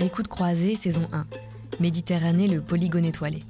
[0.00, 1.26] Écoute croisée, saison 1.
[1.80, 3.42] Méditerranée, le polygone étoilé.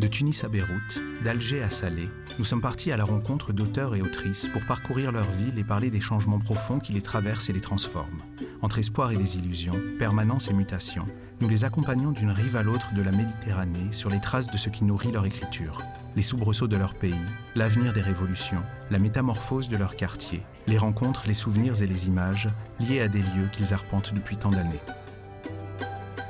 [0.00, 2.08] De Tunis à Beyrouth, d'Alger à Salé,
[2.38, 5.90] nous sommes partis à la rencontre d'auteurs et autrices pour parcourir leur ville et parler
[5.90, 8.22] des changements profonds qui les traversent et les transforment.
[8.62, 11.06] Entre espoir et désillusion, permanence et mutation,
[11.42, 14.70] nous les accompagnons d'une rive à l'autre de la Méditerranée sur les traces de ce
[14.70, 15.82] qui nourrit leur écriture.
[16.16, 17.14] Les soubresauts de leur pays,
[17.56, 22.48] l'avenir des révolutions, la métamorphose de leur quartier, les rencontres, les souvenirs et les images
[22.78, 24.80] liés à des lieux qu'ils arpentent depuis tant d'années.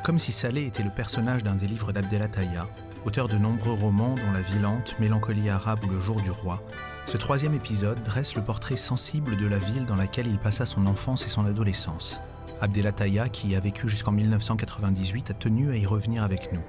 [0.03, 2.67] Comme si Salé était le personnage d'un des livres d'Abdelataya,
[3.05, 6.63] auteur de nombreux romans dont La Villante, Mélancolie arabe ou Le jour du roi,
[7.05, 10.87] ce troisième épisode dresse le portrait sensible de la ville dans laquelle il passa son
[10.87, 12.23] enfance et son adolescence.
[12.63, 16.63] Abdelataya, qui y a vécu jusqu'en 1998, a tenu à y revenir avec nous.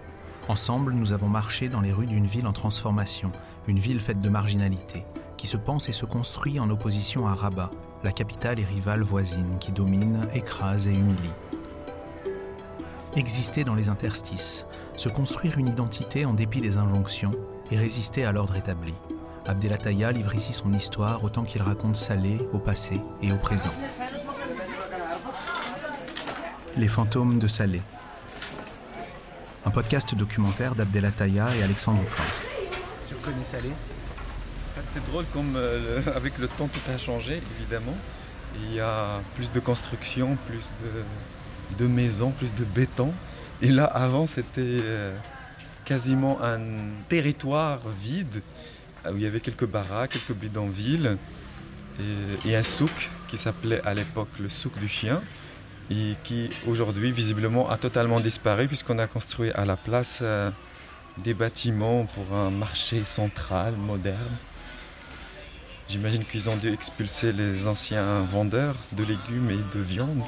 [0.47, 3.31] Ensemble, nous avons marché dans les rues d'une ville en transformation,
[3.67, 5.03] une ville faite de marginalité,
[5.37, 7.71] qui se pense et se construit en opposition à Rabat,
[8.03, 11.33] la capitale et rivale voisine qui domine, écrase et humilie.
[13.15, 17.33] Exister dans les interstices, se construire une identité en dépit des injonctions
[17.71, 18.93] et résister à l'ordre établi.
[19.47, 23.73] Abdelataya livre ici son histoire autant qu'il raconte Salé au passé et au présent.
[26.77, 27.81] Les fantômes de Salé.
[29.65, 32.03] Un podcast documentaire d'Abdelataya et Alexandre.
[33.07, 33.69] Tu reconnais Salé?
[34.93, 37.97] C'est drôle comme euh, avec le temps tout a changé évidemment.
[38.55, 40.71] Il y a plus de construction, plus
[41.79, 43.11] de, maisons, plus de béton.
[43.63, 45.17] Et là avant c'était euh,
[45.83, 46.59] quasiment un
[47.09, 48.43] territoire vide
[49.05, 51.17] euh, où il y avait quelques baraques, quelques bidonvilles
[52.45, 55.21] et un souk qui s'appelait à l'époque le souk du chien
[55.91, 60.49] et qui aujourd'hui visiblement a totalement disparu puisqu'on a construit à la place euh,
[61.23, 64.37] des bâtiments pour un marché central moderne.
[65.87, 70.23] J'imagine qu'ils ont dû expulser les anciens vendeurs de légumes et de viande.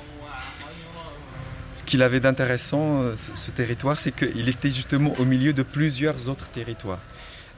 [1.74, 6.30] Ce qu'il avait d'intéressant, euh, ce, territoire, c'est qu'il était justement au milieu de plusieurs
[6.30, 7.02] autres territoires.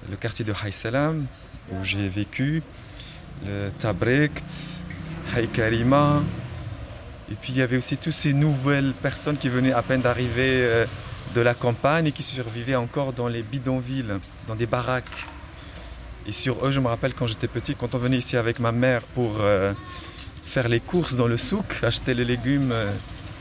[0.10, 1.26] Le quartier de Haï Salam,
[1.72, 2.64] où j'ai vécu,
[3.46, 4.44] le Tabrikt,
[5.36, 6.22] Haï Karima,
[7.32, 10.64] et puis il y avait aussi toutes ces nouvelles personnes qui venaient à peine d'arriver
[10.64, 10.86] euh,
[11.36, 14.06] de la campagne et qui survivaient encore dans les bidonvilles,
[14.48, 15.28] dans des baraques.
[16.26, 18.72] Et sur eux, je me rappelle quand j'étais petit, quand on venait ici avec ma
[18.72, 19.74] mère pour euh,
[20.44, 22.92] faire les courses dans le souk, acheter les légumes euh,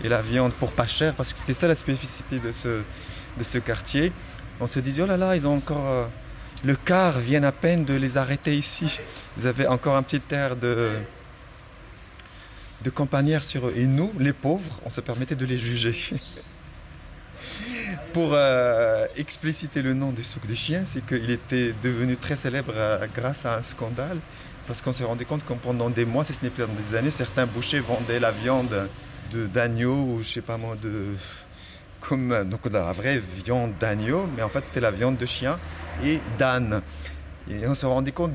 [0.05, 4.13] et la viande pour pas cher, parce que c'était ça la spécificité de ce, quartier,
[4.61, 6.09] on se disait, oh là là, ils ont encore...
[6.63, 8.99] le quart vient à peine de les arrêter ici.
[9.39, 10.93] Ils avaient encore un petit air de,
[12.83, 13.75] de campagnards sur eux.
[13.77, 15.95] Et nous, les pauvres, on se permettait de les juger.
[18.13, 22.73] Pour euh, expliciter le nom du souk des chiens, c'est qu'il était devenu très célèbre
[22.75, 24.19] euh, grâce à un scandale,
[24.67, 27.11] parce qu'on s'est rendu compte que pendant des mois, si ce n'est pas des années,
[27.11, 28.89] certains bouchers vendaient la viande
[29.33, 31.09] de d'agneau ou je sais pas moi de
[32.01, 35.59] comme euh, donc la vraie viande d'agneau, mais en fait c'était la viande de chien
[36.05, 36.83] et d'âne.
[37.51, 38.33] Et on s'est rendu compte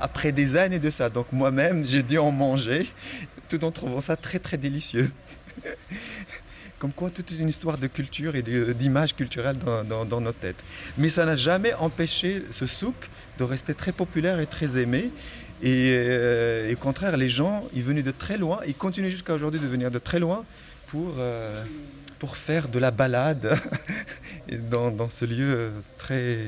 [0.00, 1.08] après des années de ça.
[1.08, 2.88] Donc moi-même, j'ai dû en manger,
[3.48, 5.10] tout en trouvant ça très très délicieux.
[6.78, 10.62] Comme quoi, toute une histoire de culture et d'image culturelle dans, nos têtes.
[10.96, 12.94] Mais ça n'a jamais empêché ce souk
[13.36, 15.10] de rester très populaire et très aimé.
[15.60, 19.34] Et, euh, et au contraire, les gens, ils venaient de très loin, ils continuent jusqu'à
[19.34, 20.44] aujourd'hui de venir de très loin
[20.86, 21.64] pour, euh,
[22.18, 23.58] pour faire de la balade
[24.70, 26.46] dans, ce lieu très,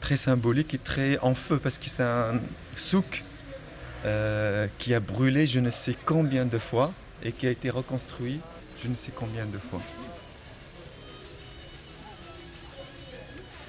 [0.00, 2.40] très symbolique et très en feu, parce que c'est un
[2.76, 3.24] souk
[4.04, 6.92] euh, qui a brûlé je ne sais combien de fois
[7.22, 8.40] et qui a été reconstruit
[8.82, 9.80] je ne sais combien de fois.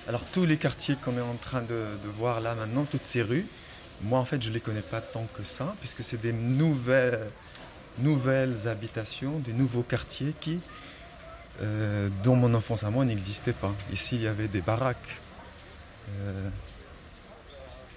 [0.07, 1.85] Alors tous les quartiers qu'on est en train de,
[2.16, 3.45] voir là maintenant, toutes ces rues,
[4.01, 7.29] moi en fait je ne les connais pas tant que ça, puisque c'est des nouvelles,
[8.00, 10.59] nouvelles habitations, des nouveaux quartiers qui,
[11.61, 13.73] euh, dont mon enfance à moi n'existait pas.
[13.94, 15.17] Ici il y avait des baraques.
[16.22, 16.50] Euh,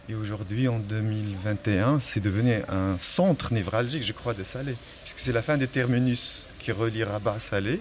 [0.08, 5.32] et aujourd'hui, en 2021, c'est devenu un centre névralgique, je crois, de Salé, puisque c'est
[5.32, 7.80] la fin des terminus qui relie Rabat à Salé.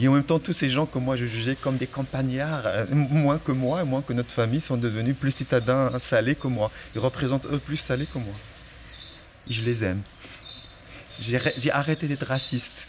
[0.00, 2.86] Et en même temps, tous ces gens que moi je jugeais comme des campagnards, euh,
[2.90, 6.70] moins que moi, moins que notre famille, sont devenus plus citadins salés que moi.
[6.94, 8.34] Ils représentent eux plus salés que moi.
[9.48, 10.00] Et je les aime.
[11.20, 12.88] J'ai arrêté d'être raciste.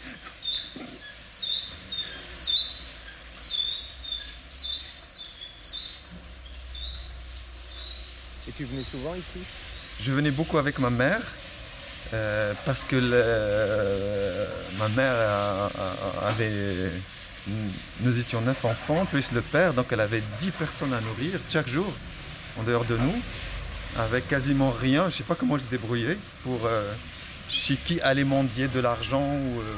[8.56, 9.40] Tu venais souvent ici?
[10.00, 11.20] Je venais beaucoup avec ma mère
[12.12, 14.46] euh, parce que le-
[14.78, 15.70] ma mère
[16.26, 16.90] avait.
[18.00, 21.68] Nous étions neuf enfants, plus le père, donc elle avait dix personnes à nourrir chaque
[21.68, 21.92] jour,
[22.58, 23.14] en dehors de nous,
[23.98, 25.02] avec quasiment rien.
[25.02, 26.90] Je ne sais pas comment elle se débrouillait pour euh,
[27.50, 29.74] chez qui aller mendier de l'argent ou, euh,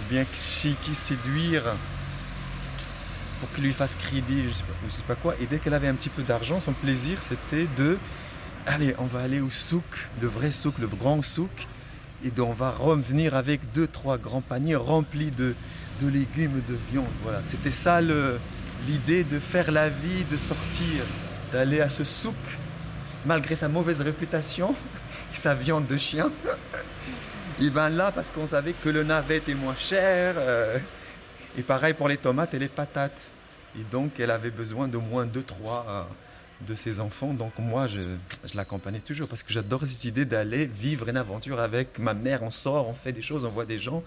[0.00, 1.62] ou bien qui séduire
[3.42, 5.34] pour qu'il lui fasse crédit, je sais pas, sais pas quoi.
[5.40, 7.98] Et dès qu'elle avait un petit peu d'argent, son plaisir c'était de,
[8.68, 9.82] allez, on va aller au souk,
[10.20, 11.66] le vrai souk, le grand souk,
[12.24, 15.56] et on va revenir avec deux, trois grands paniers remplis de,
[16.00, 17.06] de légumes, de viande.
[17.24, 21.02] Voilà, c'était ça l'idée de faire la vie, de sortir,
[21.52, 22.36] d'aller à ce souk,
[23.26, 24.72] malgré sa mauvaise réputation,
[25.32, 26.30] sa viande de chien.
[27.60, 30.36] Et bien là, parce qu'on savait que le navet était moins cher.
[30.38, 30.78] Euh,
[31.58, 33.32] et pareil pour les tomates et les patates.
[33.78, 36.02] Et donc, elle avait besoin de moins de trois euh,
[36.66, 37.32] de ses enfants.
[37.32, 38.00] Donc, moi, je,
[38.54, 42.42] l'accompagnais toujours parce que j'adore cette idée d'aller vivre une aventure avec ma mère.
[42.42, 44.02] On sort, on fait des choses, on voit des gens,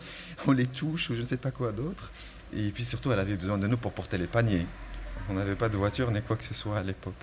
[0.47, 2.11] on les touche ou je ne sais pas quoi d'autre.
[2.53, 4.65] Et puis surtout, elle avait besoin de nous pour porter les paniers.
[5.29, 7.13] On n'avait pas de voiture ni quoi que ce soit à l'époque.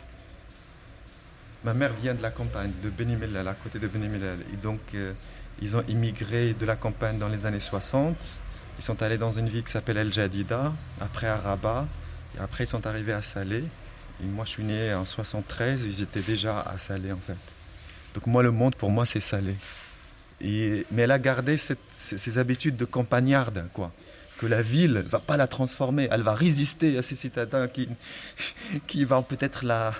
[1.64, 4.40] Ma mère vient de la campagne, de Benimélel, à côté de Benimélel.
[4.52, 5.12] Et donc, euh,
[5.60, 8.40] ils ont immigré de la campagne dans les années 60
[8.78, 11.86] ils sont allés dans une ville qui s'appelle El Jadida, après à Rabat,
[12.36, 13.64] et après ils sont arrivés à Salé.
[14.22, 17.36] Et moi je suis né en 73, ils étaient déjà à Salé en fait.
[18.14, 19.56] Donc moi le monde pour moi c'est Salé.
[20.40, 23.92] Et, mais elle a gardé ses, habitudes de campagnarde, quoi.
[24.38, 27.88] Que la ville va pas la transformer, elle va résister à ces citadins qui,
[28.88, 29.94] qui vont peut-être la,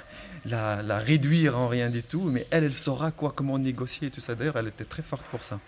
[0.44, 4.10] la, la, réduire en rien du tout, mais elle, elle saura quoi, comment négocier et
[4.10, 4.34] tout ça.
[4.34, 5.60] D'ailleurs, elle était très forte pour ça.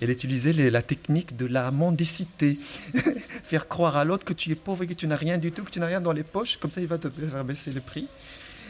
[0.00, 2.58] Elle utilisait la technique de la mendicité.
[3.44, 5.62] faire croire à l'autre que tu es pauvre et que tu n'as rien du tout,
[5.62, 7.80] que tu n'as rien dans les poches, comme ça il va te faire baisser le
[7.80, 8.08] prix.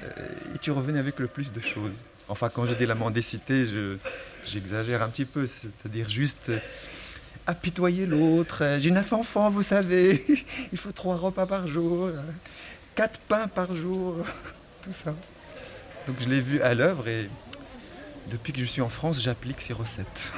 [0.02, 2.02] Euh, et tu revenais avec le plus de choses.
[2.28, 3.64] Enfin, quand je dis la mendicité,
[4.46, 6.58] j'exagère un petit peu, c'est-à-dire juste euh,
[7.46, 8.78] apitoyer l'autre.
[8.80, 10.24] J'ai neuf enfants, vous savez,
[10.72, 12.10] il faut trois repas par jour,
[12.94, 14.16] quatre pains par jour,
[14.82, 15.14] tout ça.
[16.06, 17.28] Donc je l'ai vu à l'œuvre et
[18.30, 20.32] depuis que je suis en France, j'applique ces recettes.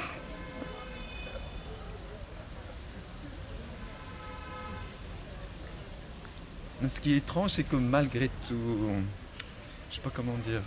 [6.87, 8.89] Ce qui est étrange, c'est que malgré tout,
[9.89, 10.61] je sais pas comment dire,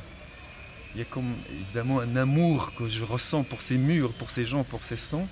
[0.94, 4.44] il y a comme évidemment un amour que je ressens pour ces murs, pour ces
[4.44, 5.28] gens, pour ces sons.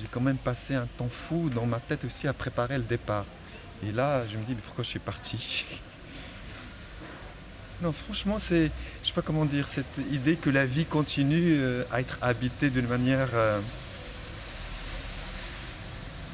[0.00, 3.26] J'ai quand même passé un temps fou dans ma tête aussi à préparer le départ.
[3.86, 5.66] Et là, je me dis, mais pourquoi je suis parti
[7.82, 8.70] Non, franchement, c'est,
[9.02, 12.68] je sais pas comment dire, cette idée que la vie continue euh, à être habitée
[12.68, 13.60] d'une manière euh,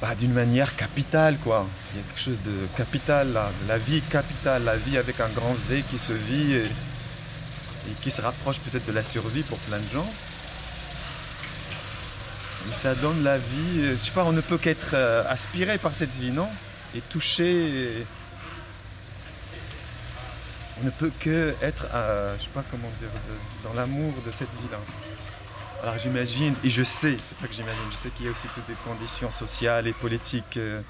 [0.01, 1.67] bah, d'une manière capitale, quoi.
[1.93, 5.55] Il y a quelque chose de capital la vie capitale, la vie avec un grand
[5.69, 6.71] V qui se vit et,
[8.03, 10.11] qui se rapproche peut-être de la survie pour plein de gens.
[12.73, 16.13] Ça donne la vie, je sais pas, on ne peut qu'être euh, aspiré par cette
[16.15, 16.49] vie, non?
[16.97, 18.05] Et touché.
[20.83, 23.09] On ne peut que être, euh, je sais pas comment dire,
[23.63, 24.79] dans l'amour de cette vie-là.
[25.83, 28.49] Alors j'imagine, et je sais, c'est pas que j'imagine, je sais qu'il y a aussi
[28.55, 30.81] toutes les conditions sociales et politiques euh,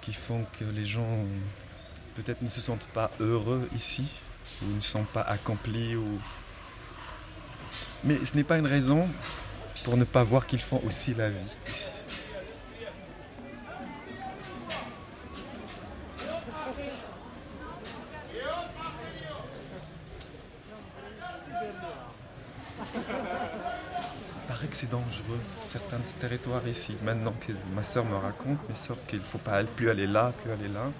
[0.00, 1.26] qui font que les gens
[2.14, 4.04] peut-être ne se sentent pas heureux ici,
[4.62, 5.96] ou ne sont pas accomplis.
[5.96, 6.20] Ou...
[8.04, 9.08] Mais ce n'est pas une raison
[9.84, 11.36] pour ne pas voir qu'ils font aussi la vie
[11.74, 11.90] ici.
[24.82, 25.38] C'est dangereux,
[25.70, 26.96] certains territoires ici.
[27.02, 30.32] Maintenant que ma soeur me raconte, mes soeurs, qu'il ne faut pas plus aller là,
[30.42, 30.90] plus aller là.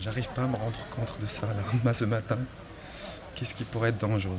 [0.00, 2.38] J'arrive pas à me rendre compte de ça là, ce matin.
[3.34, 4.38] Qu'est-ce qui pourrait être dangereux?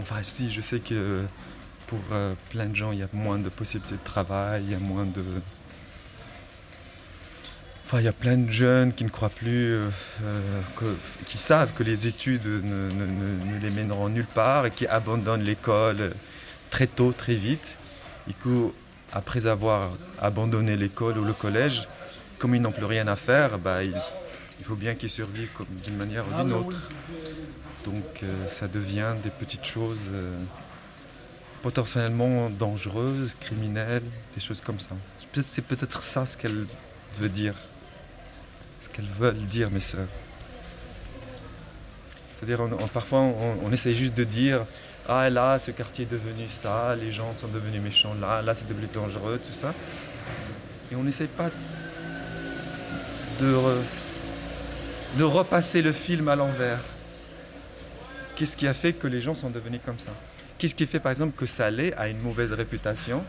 [0.00, 1.24] Enfin, si, je sais que
[1.86, 4.74] pour euh, plein de gens, il y a moins de possibilités de travail, il y
[4.74, 5.24] a moins de,
[7.98, 9.90] il y a plein de jeunes qui ne croient plus, euh,
[10.22, 10.60] euh,
[11.26, 16.12] qui savent que les études ne, les mèneront nulle part et qui abandonnent l'école
[16.68, 17.78] très tôt, très vite.
[18.28, 18.34] Et
[19.12, 21.88] après avoir abandonné l'école ou le collège,
[22.38, 23.94] comme ils n'ont plus rien à faire, bah, il,
[24.62, 25.50] faut bien qu'ils survivent
[25.82, 26.90] d'une manière ou d'une autre.
[27.84, 30.10] Donc euh, ça devient des petites choses
[31.62, 34.04] potentiellement dangereuses, criminelles,
[34.34, 34.94] des choses comme ça.
[35.44, 36.66] C'est peut-être ça ce qu'elle
[37.18, 37.54] veut dire
[38.92, 40.08] qu'elles veulent dire, mes sœurs.
[42.34, 44.64] C'est-à-dire, parfois, on, essaie juste de dire
[45.08, 48.66] Ah, là, ce quartier est devenu ça, les gens sont devenus méchants là, là, c'est
[48.66, 49.74] devenu dangereux, tout ça.
[50.90, 51.50] Et on n'essaie pas
[53.40, 53.58] de,
[55.18, 56.80] de repasser le film à l'envers.
[58.36, 60.12] Qu'est-ce qui a fait que les gens sont devenus comme ça?
[60.56, 63.22] Qu'est-ce qui fait, par exemple, que Salé a une mauvaise réputation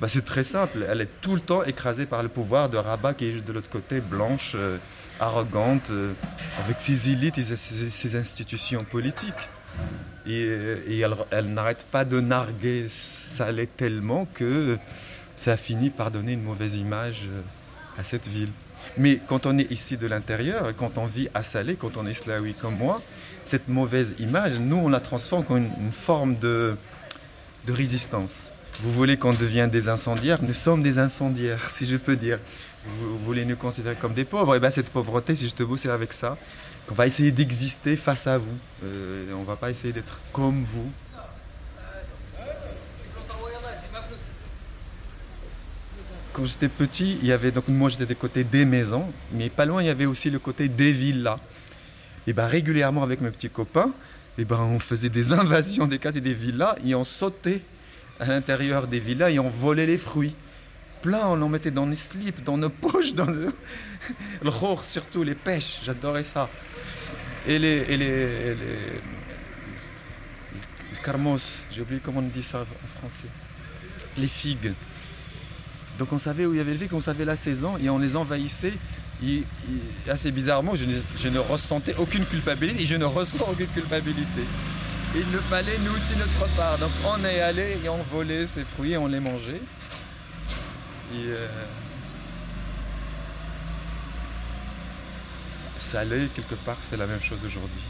[0.00, 0.84] bah, c'est très simple.
[0.88, 3.52] Elle est tout le temps écrasée par le pouvoir de Rabat qui est juste de
[3.52, 4.76] l'autre côté, blanche, euh,
[5.20, 6.12] arrogante, euh,
[6.62, 9.32] avec ses élites et ses, institutions politiques.
[10.26, 10.40] Et,
[10.88, 11.00] et
[11.30, 14.76] elle, n'arrête pas de narguer Salé tellement que
[15.34, 17.40] ça a fini par donner une mauvaise image euh,
[17.98, 18.50] à cette ville.
[18.98, 22.14] Mais quand on est ici de l'intérieur, quand on vit à Salé, quand on est
[22.14, 23.02] slaoui comme moi,
[23.44, 26.76] cette mauvaise image, nous, on la transforme en une, forme de
[27.66, 28.52] résistance.
[28.80, 32.38] Vous voulez qu'on devienne des incendiaires Nous sommes des incendiaires, si je peux dire.
[32.84, 35.90] Vous, voulez nous considérer comme des pauvres Et bien cette pauvreté, si je te c'est
[35.90, 36.36] avec ça
[36.86, 38.56] qu'on va essayer d'exister face à vous.
[38.84, 40.88] Euh, on va pas essayer d'être comme vous.
[46.32, 49.64] Quand j'étais petit, il y avait donc moi j'étais des côtés des maisons, mais pas
[49.64, 51.38] loin il y avait aussi le côté des villas.
[52.26, 53.92] Et ben régulièrement avec mes petits copains,
[54.38, 57.62] et ben on faisait des invasions des quartiers des villas et on sautait
[58.20, 60.34] à l'intérieur des villas et on volait les fruits.
[61.02, 63.52] Plein, on en mettait dans nos slips, dans nos poches, dans le,
[64.42, 64.50] le
[64.82, 66.48] surtout les pêches, j'adorais ça.
[67.46, 69.00] Et les, et les, les, les
[71.04, 73.28] carmos, j'ai oublié comment on dit ça en français.
[74.16, 74.72] Les figues.
[75.98, 77.98] Donc on savait où il y avait les figues, on savait la saison et on
[77.98, 78.72] les envahissait.
[80.08, 84.42] Assez bizarrement, je ne, je ne ressentais aucune culpabilité et je ne ressens aucune culpabilité.
[85.14, 86.78] Il nous fallait nous aussi notre part.
[86.78, 89.62] Donc on est allé et on volait ces fruits et on les mangeait.
[91.14, 91.46] Et euh,
[95.78, 97.82] Salé, quelque part, fait la même chose aujourd'hui.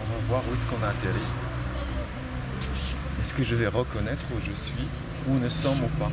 [0.00, 1.20] On va voir où est-ce qu'on a atterri.
[3.38, 4.88] Que je vais reconnaître où je suis,
[5.28, 6.10] où nous sommes ou pas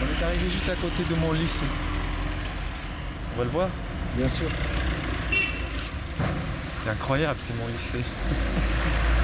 [0.00, 1.58] On est arrivé juste à côté de mon lycée.
[3.34, 3.68] On va le voir?
[4.16, 4.46] Bien sûr.
[6.84, 8.04] C'est incroyable, c'est mon lycée.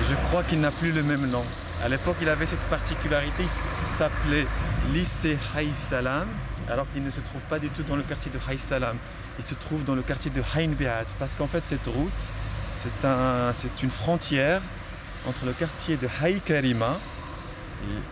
[0.00, 1.44] Et je crois qu'il n'a plus le même nom.
[1.82, 4.46] À l'époque, il avait cette particularité, il s'appelait
[4.92, 6.28] lycée Haï Salam,
[6.70, 8.96] alors qu'il ne se trouve pas du tout dans le quartier de Haï Salam.
[9.38, 12.12] Il se trouve dans le quartier de Haïn Beat, parce qu'en fait, cette route,
[12.72, 14.62] c'est un, c'est une frontière
[15.26, 16.98] entre le quartier de Haï Karima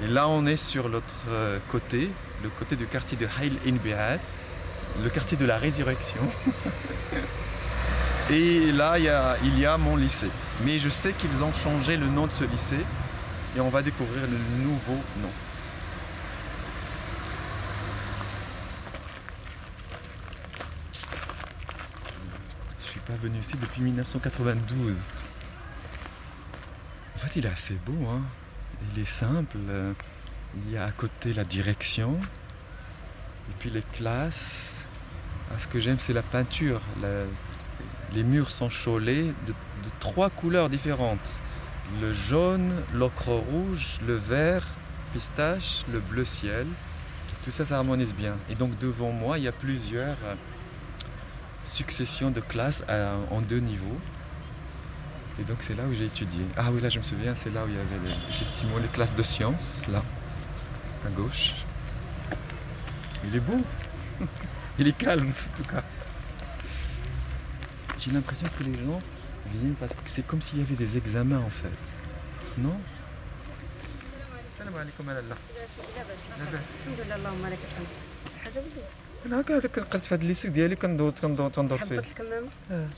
[0.00, 2.11] et, et là on est sur l'autre euh, côté,
[2.43, 4.45] le côté du quartier de Haïl Inbeat,
[5.02, 6.21] le quartier de la résurrection.
[8.31, 10.31] et là il y, a, mon lycée.
[10.64, 12.85] Mais je sais qu'ils ont changé le nom de ce lycée
[13.57, 15.31] et on va découvrir le nouveau nom.
[22.79, 25.12] Je suis pas venu ici depuis 1992.
[27.23, 28.09] En fait, il est assez beau.
[28.09, 28.23] Hein.
[28.95, 29.57] Il est simple.
[29.69, 29.93] euh,
[30.67, 32.17] Il y a à côté la direction.
[32.17, 34.87] Et puis les classes.
[35.53, 36.81] Ah, ce que j'aime, c'est la peinture.
[38.15, 41.31] Les murs sont chaulés de, de trois couleurs différentes.
[42.00, 44.65] Le jaune, l'ocre rouge, le vert,
[45.12, 46.67] pistache, le bleu ciel.
[47.43, 48.37] Tout ça, ça harmonise bien.
[48.49, 50.35] Et donc devant moi, il y a plusieurs euh,
[51.65, 53.99] successions de classes à- en deux niveaux.
[55.40, 56.44] Et donc c'est là où j'ai étudié.
[56.58, 58.88] Ah oui, là je me souviens, c'est là où il y avait les- effectivement les
[58.96, 60.02] classes de sciences, là,
[61.06, 61.54] à gauche.
[63.25, 63.60] Il est beau.
[64.80, 65.84] Il est calme en tout cas.
[68.00, 69.02] J'ai l'impression que les gens
[69.54, 71.82] viennent parce que c'est comme s'il y avait des examens en fait.
[72.58, 72.78] Non
[74.58, 75.38] Salam alaikum ala Allah.
[76.86, 77.88] الحمد لله اللهم لك الحمد
[78.44, 78.86] حاجه وليد
[79.25, 82.74] انا هكا هذاك قريت في هذا الليسيك ديالي كندور كندور تنظر فيه حبط الكمامه آه.
[82.74, 82.90] الله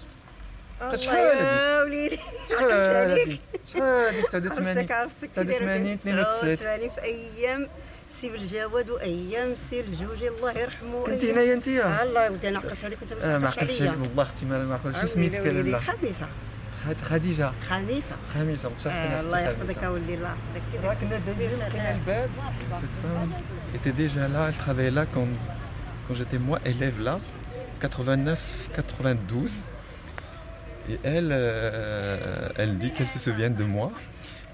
[0.97, 2.19] شحال يا وليدي.
[2.51, 3.41] شحال عليك.
[3.73, 7.69] شحال هادي؟ 89 عرفتك عرفتك كي 89 داير 92 89 في أيام
[8.09, 11.05] سي بالجواد وأيام سي الجوجي الله يرحمه.
[11.07, 13.91] كنت أيام- هنايا انت آه الله ودي أنا عقلت عليك كنت آه، ما عقلتش عليا
[13.91, 16.29] والله أختي ما عقلتش شو سميتك لاله خميسة.
[16.89, 17.53] خد- خديجة.
[17.71, 18.17] خميسة.
[18.35, 20.63] خميسة آه الله يحفظك اولدي الله يحفظك.
[20.73, 21.09] كي درتي
[22.81, 23.33] Cette femme
[23.77, 25.29] était déjà là, elle travaillait là quand,
[26.09, 27.15] quand j'étais moi élève là,
[27.81, 29.65] 89-92.
[30.89, 33.93] Et elle, euh, elle dit qu'elle se souvienne de moi.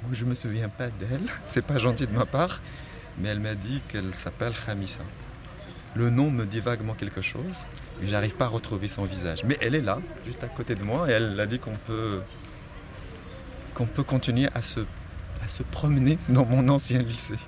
[0.03, 1.27] Moi, je ne me souviens pas d'elle.
[1.47, 2.61] C'est pas gentil de ma part.
[3.19, 5.01] Mais elle m'a dit qu'elle s'appelle Khamisa.
[5.95, 7.67] Le nom me dit vaguement quelque chose,
[8.01, 9.43] mais j'arrive pas à retrouver son visage.
[9.45, 12.21] Mais elle est là, juste à côté de moi, et elle a dit qu'on peut,
[13.75, 14.81] peut continuer à se,
[15.45, 17.39] à se promener dans mon ancien lycée.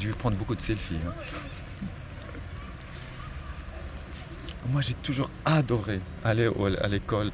[0.00, 0.98] J'ai vais prendre beaucoup de selfies.
[1.06, 1.12] Hein.
[4.70, 6.48] Moi, j'ai toujours adoré aller
[6.80, 7.32] à l'école,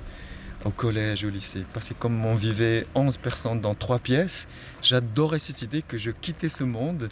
[0.64, 1.64] au collège, au lycée.
[1.74, 4.48] Parce que comme on vivait 11 personnes dans trois pièces,
[4.82, 7.08] j'adorais cette idée que je quittais ce monde,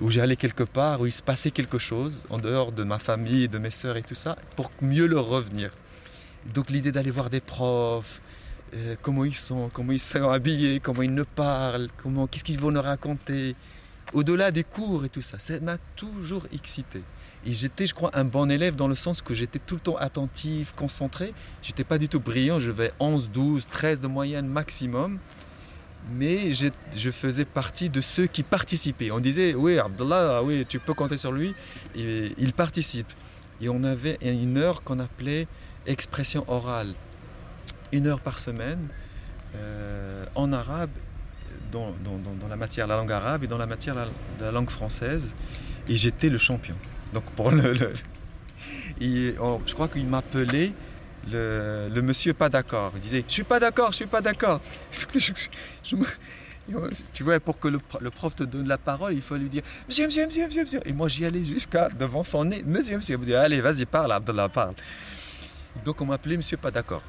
[0.00, 3.48] où j'allais quelque part, où il se passait quelque chose, en dehors de ma famille,
[3.48, 5.72] de mes sœurs et tout ça, pour mieux leur revenir.
[6.54, 8.20] Donc l'idée d'aller voir des profs,
[8.74, 12.60] euh, comment ils sont, comment ils sont habillés, comment ils nous parlent, comment, qu'est-ce qu'ils
[12.60, 13.56] vont nous raconter,
[14.12, 17.02] au-delà des cours et tout ça, ça m'a toujours excité.
[17.46, 19.96] Et j'étais, je crois, un bon élève dans le sens que j'étais tout le temps
[19.96, 21.32] attentif, concentré.
[21.62, 25.20] J'étais pas du tout brillant, je vais 11, 12, 13 de moyenne maximum.
[26.12, 29.12] Mais je, faisais partie de ceux qui participaient.
[29.12, 31.54] On disait, oui, Abdallah, oui, tu peux compter sur lui.
[31.94, 33.12] Il participe.
[33.60, 35.46] Et on avait une heure qu'on appelait
[35.86, 36.94] expression orale.
[37.92, 38.88] Une heure par semaine
[39.54, 40.90] euh, en arabe,
[41.70, 41.94] dans,
[42.48, 43.94] la matière la langue arabe et dans la matière
[44.40, 45.34] la langue française.
[45.88, 46.74] Et j'étais le champion.
[47.12, 47.92] Donc pour le, le-
[49.00, 50.72] je crois qu'il m'appelait
[51.30, 52.92] le, monsieur pas d'accord.
[52.96, 54.60] Il disait je suis pas d'accord, je suis pas d'accord.
[57.14, 60.06] Tu vois, pour que le prof te donne la parole, il faut lui dire Monsieur,
[60.06, 60.80] monsieur, monsieur, monsieur, monsieur.
[60.84, 63.14] Et moi, j'y allais jusqu'à devant son nez Monsieur, monsieur.
[63.14, 64.74] Il me dit Allez, vas-y, parle, Abdallah, parle.
[65.84, 67.04] Donc, on m'appelait Monsieur Pas d'accord.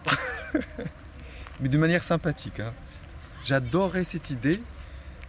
[1.60, 2.60] Mais de manière sympathique.
[2.60, 2.72] hein.
[3.46, 4.62] J'adorais cette idée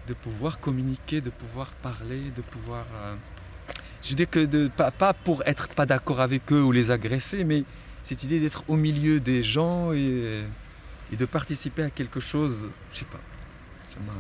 [0.06, 2.84] de pouvoir communiquer, de pouvoir parler, de pouvoir.
[3.02, 3.14] euh,
[4.02, 7.44] Je dis que de, pas, pas pour être pas d'accord avec eux ou les agresser,
[7.44, 7.64] mais
[8.02, 10.44] cette idée d'être au milieu des gens et,
[11.12, 13.20] et de participer à quelque chose, je sais pas.
[13.86, 14.12] ça m'a-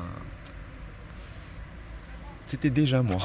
[2.46, 3.18] C'était déjà moi.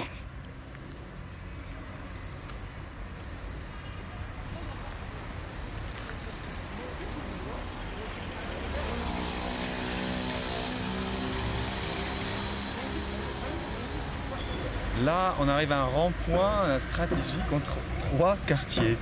[15.04, 18.98] Là, on arrive à un rond-point stratégique entre trois quartiers.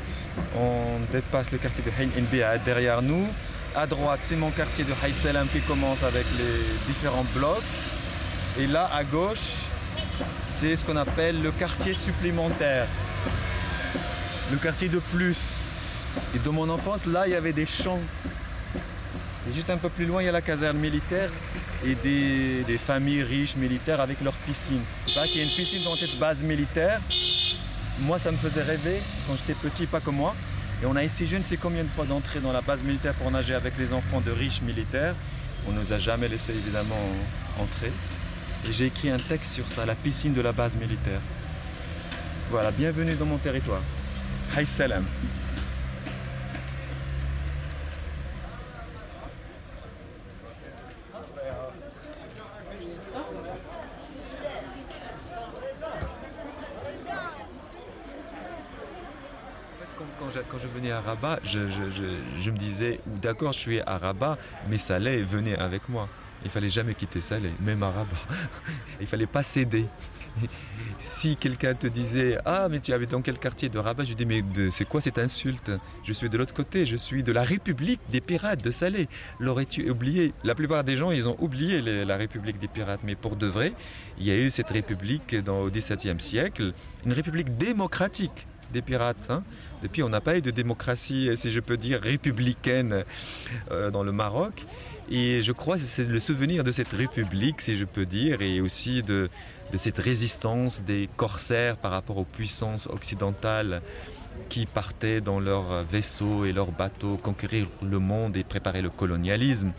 [0.58, 3.28] On dépasse le quartier de Hain Enbi'a derrière nous.
[3.76, 7.62] À droite, c'est mon quartier de Haï Salam qui commence avec les différents blocs.
[8.60, 9.54] Et là, à gauche,
[10.42, 12.88] c'est ce qu'on appelle le quartier supplémentaire.
[14.52, 15.62] Le quartier de plus.
[16.36, 18.02] Et dans mon enfance, là, il y avait des champs.
[19.48, 21.30] Et juste un peu plus loin, il y a la caserne militaire
[21.86, 24.82] et des, familles riches militaires avec leur piscine.
[25.14, 27.02] Pas qu'il y a une piscine dans cette base militaire.
[28.00, 30.36] Moi, ça me faisait rêver quand j'étais petit, pas comme moi.
[30.82, 33.14] Et on a essayé, je ne sais combien de fois, d'entrer dans la base militaire
[33.14, 35.16] pour nager avec les enfants de riches militaires.
[35.68, 36.96] On ne nous a jamais laissé évidemment
[37.60, 37.92] entrer.
[38.68, 41.22] Et j'ai écrit un texte sur ça, la piscine de la base militaire.
[42.50, 43.82] Voilà, bienvenue dans mon territoire.
[44.56, 45.06] Haï salam.
[60.50, 64.38] Quand, je, venais à Rabat, je, me disais, d'accord, je suis à Rabat,
[64.70, 66.08] mais Saleh venait avec moi.
[66.44, 68.18] Il fallait jamais quitter Saleh, même à Rabat.
[69.02, 69.86] Il fallait pas céder.
[70.98, 74.28] Si quelqu'un te disait Ah, mais tu habites dans quel quartier de Rabat Je dis
[74.28, 75.72] Mais c'est quoi cette insulte?
[76.04, 79.08] Je suis de l'autre côté, je suis de la République des pirates de Saleh.
[79.40, 80.34] L'aurais-tu oublié?
[80.44, 83.74] La plupart des gens, ils ont oublié la République des pirates, mais pour de vrai,
[84.20, 89.30] il y a eu cette République au XVIIe siècle, une République démocratique des pirates.
[89.30, 89.44] hein.
[89.84, 93.04] Depuis, on n'a pas eu de démocratie, si je peux dire, républicaine
[93.72, 94.66] euh, dans le Maroc.
[95.10, 98.62] Et je crois que c'est le souvenir de cette république, si je peux dire, et
[98.62, 99.30] aussi de,
[99.76, 103.82] cette résistance des corsaires par rapport aux puissances occidentales
[104.48, 109.74] qui partaient dans leurs vaisseaux et leurs bateaux conquérir le monde et préparer le colonialisme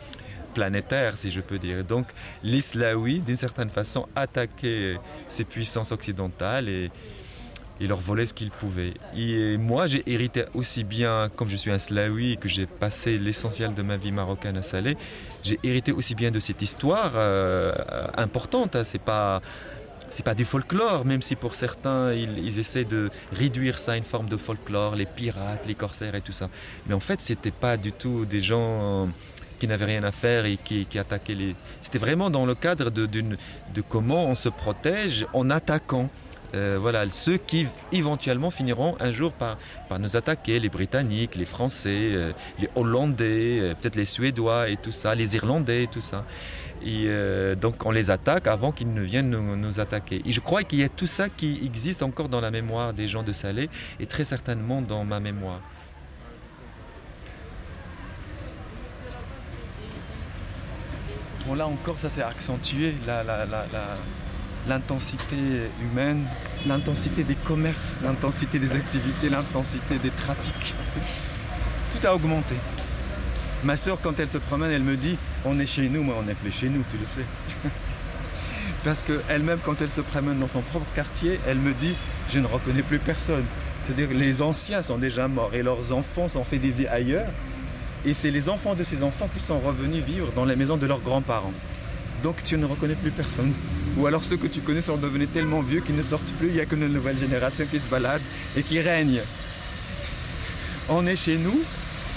[0.52, 1.83] planétaire, si je peux dire.
[1.85, 2.07] Donc
[2.42, 6.90] l'Islaoui, d'une certaine façon, attaquait ces puissances occidentales et,
[7.80, 8.94] et leur volait ce qu'ils pouvaient.
[9.16, 13.74] Et moi, j'ai hérité aussi bien, comme je suis un Slaoui, que j'ai passé l'essentiel
[13.74, 14.96] de ma vie marocaine à Salé,
[15.42, 17.72] j'ai hérité aussi bien de cette histoire euh,
[18.16, 18.76] importante.
[18.76, 18.85] hein.
[18.85, 19.40] C'est pas
[20.11, 23.96] c'est pas du folklore, même si pour certains ils, ils essaient de réduire ça à
[23.96, 26.50] une forme de folklore, les pirates, les corsaires et tout ça.
[26.87, 29.08] Mais en fait, c'était pas du tout des gens
[29.58, 31.54] qui n'avaient rien à faire et qui, qui attaquaient les.
[31.80, 36.11] C'était vraiment dans le cadre de, de comment on se protège en attaquant.
[36.54, 41.46] Euh, voilà, ceux qui éventuellement finiront un jour par, par nous attaquer, les Britanniques, les
[41.46, 46.02] Français, euh, les Hollandais, euh, peut-être les Suédois et tout ça, les Irlandais et tout
[46.02, 46.24] ça.
[46.84, 47.06] Et
[47.60, 50.20] donc on les attaque avant qu'ils ne viennent nous, attaquer.
[50.26, 53.06] Et je crois qu'il y a tout ça qui existe encore dans la mémoire des
[53.06, 55.60] gens de Salé et très certainement dans ma mémoire.
[61.46, 62.96] Bon là encore ça s'est accentué,
[64.68, 65.37] l'intensité
[65.83, 66.25] humaine,
[66.66, 70.75] l'intensité des commerces, l'intensité des activités, l'intensité des trafics.
[71.90, 72.55] Tout a augmenté.
[73.64, 76.29] Ma soeur, quand elle se promène, elle me dit On est chez nous, moi on
[76.29, 77.25] est plus chez nous, tu le sais.
[78.85, 81.94] Parce qu'elle-même, quand elle se promène dans son propre quartier, elle me dit
[82.31, 83.44] Je ne reconnais plus personne.
[83.83, 87.29] C'est-à-dire les anciens sont déjà morts et leurs enfants sont fait des vies ailleurs.
[88.05, 90.87] Et c'est les enfants de ces enfants qui sont revenus vivre dans les maisons de
[90.87, 91.53] leurs grands-parents.
[92.22, 93.52] Donc tu ne reconnais plus personne.
[93.96, 96.54] Ou alors ceux que tu connais sont devenus tellement vieux qu'ils ne sortent plus, il
[96.54, 98.22] n'y a que une nouvelle génération qui se balade
[98.56, 99.22] et qui règne.
[100.88, 101.61] On est chez nous,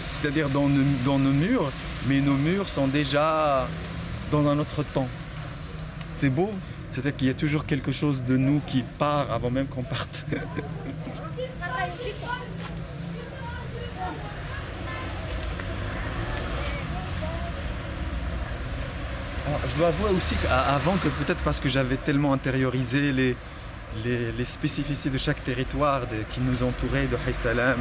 [0.08, 0.70] c'est-à-dire dans,
[1.04, 1.72] dans nos murs,
[2.08, 3.68] mais nos murs sont déjà
[4.32, 5.08] dans un autre temps.
[6.16, 6.52] C'est beau,
[6.92, 10.26] c'est-à-dire qu'il y a toujours quelque chose de nous qui part avant même qu'on parte.
[19.68, 23.36] je dois avouer aussi qu'avant que peut-être parce que j'avais tellement intériorisé les,
[24.44, 27.80] spécificités de chaque territoire qui nous entourait de Salam,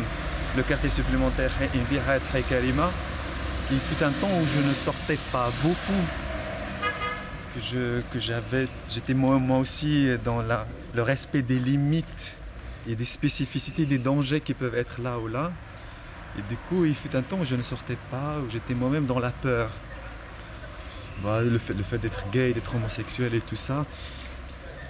[0.56, 2.90] le quartier supplémentaire Inbihat, Kalima,
[3.70, 6.04] il fut un temps où je ne sortais pas beaucoup,
[7.54, 12.36] que, je, que j'avais, j'étais moi, aussi dans le respect des limites
[12.86, 15.50] et des spécificités, des dangers qui peuvent être là ou là.
[16.38, 19.06] Et du coup, il fut un temps où je ne sortais pas, où j'étais moi-même
[19.06, 19.70] dans la peur.
[21.22, 23.86] Bah, le fait, le fait d'être gay, d'être homosexuel et tout ça.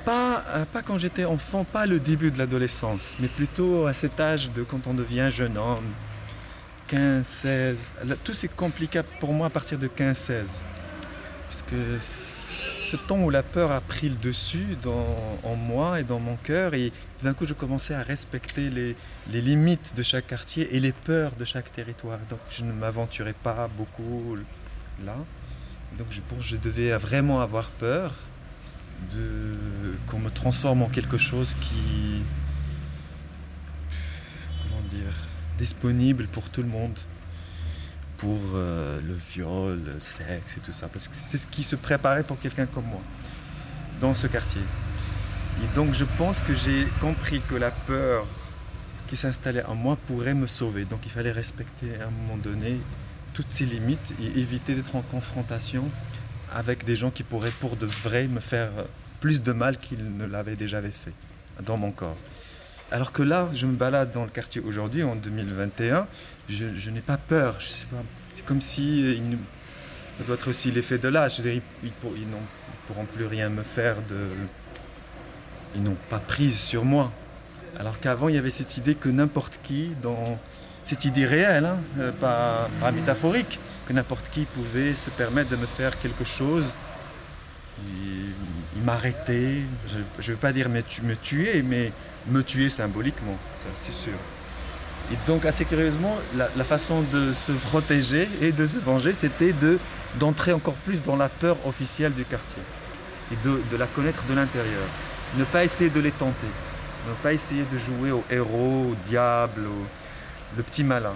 [0.05, 4.21] Pas, euh, pas quand j'étais enfant, pas le début de l'adolescence, mais plutôt à cet
[4.21, 5.93] âge de quand on devient jeune homme,
[6.89, 7.93] 15, 16.
[8.23, 10.49] tout c'est compliqué pour moi à partir de 15, 16.
[11.49, 11.99] Parce que
[12.85, 16.37] ce temps où la peur a pris le dessus dans, en moi et dans mon
[16.37, 18.97] cœur, et d'un coup je commençais à respecter les,
[19.31, 22.19] les, limites de chaque quartier et les peurs de chaque territoire.
[22.29, 24.37] Donc je ne m'aventurais pas beaucoup
[25.05, 25.17] là.
[25.99, 28.13] Donc je que je devais vraiment avoir peur
[29.15, 29.57] de
[30.09, 32.23] qu'on me transforme en quelque chose qui
[34.63, 35.15] comment dire
[35.59, 36.99] disponible pour tout le monde
[38.17, 41.77] pour euh, le viol, le sexe et tout ça parce que c'est ce qui se
[41.77, 43.03] préparait pour quelqu'un comme moi
[44.01, 44.63] dans ce quartier.
[45.63, 48.27] Et donc je pense que j'ai compris que la peur
[49.07, 50.85] qui s'installait en moi pourrait me sauver.
[50.85, 52.81] Donc il fallait respecter à un moment donné
[53.35, 55.91] toutes ces limites et éviter d'être en confrontation
[56.53, 58.71] avec des gens qui pourraient pour de vrai me faire
[59.21, 61.13] plus de mal qu'ils ne l'avaient déjà fait
[61.63, 62.17] dans mon corps.
[62.91, 66.07] Alors que là, je me balade dans le quartier aujourd'hui, en 2021,
[66.49, 67.59] je, n'ai pas peur.
[67.61, 69.39] C'est comme si euh, il,
[70.19, 71.41] ça doit être aussi l'effet de l'âge.
[71.41, 71.93] Ils, ils,
[72.87, 74.29] pourront plus rien me faire de.
[75.75, 77.11] Ils n'ont pas prise sur moi.
[77.79, 80.39] Alors qu'avant, il y avait cette idée que n'importe qui, dans,
[80.85, 85.67] cette idée réelle, hein, euh, pas, métaphorique, que n'importe qui pouvait se permettre de me
[85.67, 86.67] faire quelque chose.
[87.83, 90.83] Il, m'arrêtait, je ne veux pas dire me,
[91.15, 91.91] tuer, mais
[92.29, 93.39] me tuer symboliquement,
[93.75, 94.13] c'est sûr.
[95.11, 99.79] Et donc assez curieusement, la, façon de se protéger et de se venger, c'était de,
[100.19, 102.63] d'entrer encore plus dans la peur officielle du quartier
[103.33, 104.87] et de, de la connaître de l'intérieur.
[105.37, 106.47] Ne pas essayer de les tenter,
[107.09, 109.87] ne pas essayer de jouer au héros, au diable, au,
[110.57, 111.15] le petit malin.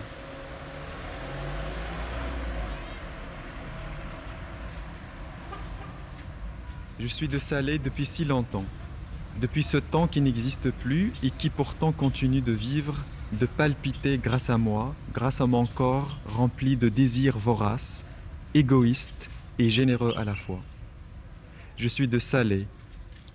[6.98, 8.64] Je suis de Salé depuis si longtemps,
[9.40, 12.96] depuis ce temps qui n'existe plus et qui pourtant continue de vivre,
[13.32, 18.04] de palpiter grâce à moi, grâce à mon corps rempli de désirs voraces,
[18.54, 20.60] égoïstes et généreux à la fois.
[21.76, 22.66] Je suis de Salé.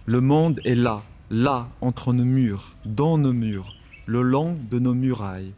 [0.06, 4.94] Le monde est là, là, entre nos murs, dans nos murs, le long de nos
[4.94, 5.54] murailles.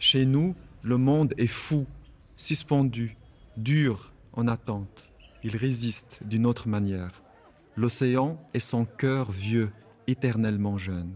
[0.00, 1.86] Chez nous, le monde est fou,
[2.34, 3.18] suspendu,
[3.58, 5.12] dur, en attente.
[5.44, 7.22] Il résiste d'une autre manière.
[7.76, 9.70] L'océan est son cœur vieux,
[10.06, 11.12] éternellement jeune.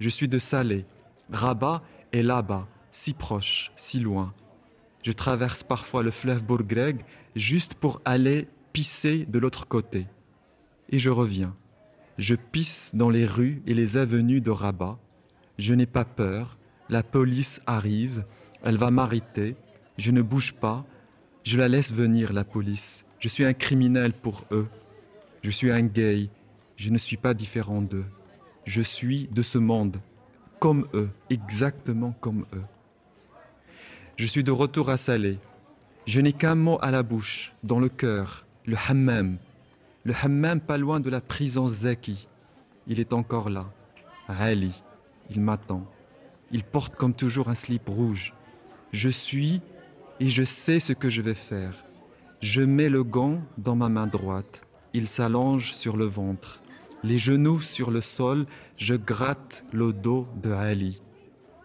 [0.00, 0.84] Je suis de Salé.
[1.30, 4.34] Rabat est là-bas, si proche, si loin.
[5.04, 7.04] Je traverse parfois le fleuve Bourgreg
[7.36, 10.08] juste pour aller pisser de l'autre côté.
[10.88, 11.54] Et je reviens.
[12.18, 14.98] Je pisse dans les rues et les avenues de Rabat.
[15.58, 18.24] Je n'ai pas peur, la police arrive,
[18.62, 19.56] elle va m'arrêter,
[19.98, 20.84] je ne bouge pas,
[21.44, 23.04] je la laisse venir, la police.
[23.18, 24.68] Je suis un criminel pour eux.
[25.42, 26.28] Je suis un gay,
[26.76, 28.04] je ne suis pas différent d'eux.
[28.64, 29.98] Je suis de ce monde,
[30.58, 32.64] comme eux, exactement comme eux.
[34.16, 35.38] Je suis de retour à Salé.
[36.06, 39.36] Je n'ai qu'un mot à la bouche, dans le cœur, le hammam.
[40.04, 42.28] Le hammam pas loin de la prison Zaki.
[42.86, 43.66] Il est encore là.
[44.26, 44.72] Rally,
[45.30, 45.86] il m'attend.
[46.52, 48.34] Il porte comme toujours un slip rouge.
[48.92, 49.60] Je suis
[50.20, 51.84] et je sais ce que je vais faire.
[52.40, 54.62] Je mets le gant dans ma main droite.
[54.94, 56.62] il s'allonge sur le ventre.
[57.02, 58.46] Les genoux sur le sol,
[58.78, 61.02] je gratte le dos de Ali.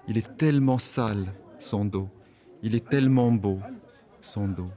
[0.08, 2.10] Il est tellement sale, son dos.
[2.64, 3.60] Il est tellement beau,
[4.22, 4.72] son dos.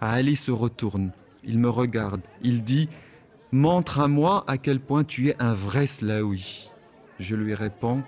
[0.00, 1.12] Ali se retourne,
[1.44, 2.88] il me regarde, il dit
[3.52, 6.70] Montre à moi à quel point tu es un vrai Slaoui.
[7.18, 8.02] Je lui réponds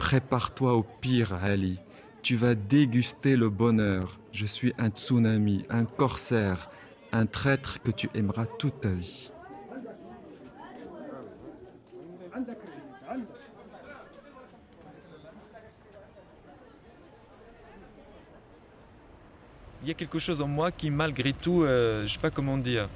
[0.00, 1.78] Prépare-toi au pire, Ali.
[2.22, 4.18] Tu vas déguster le bonheur.
[4.32, 6.70] Je suis un tsunami, un corsaire,
[7.12, 9.30] un traître que tu aimeras toute ta vie.
[19.82, 22.56] Il y a quelque chose en moi qui, malgré tout, euh, je sais pas comment
[22.56, 22.88] dire,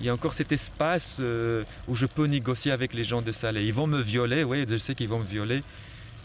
[0.00, 3.32] il y a encore cet espace euh, où je peux négocier avec les gens de
[3.32, 3.64] Salé.
[3.64, 5.62] Ils vont me violer, oui, je sais qu'ils vont me violer,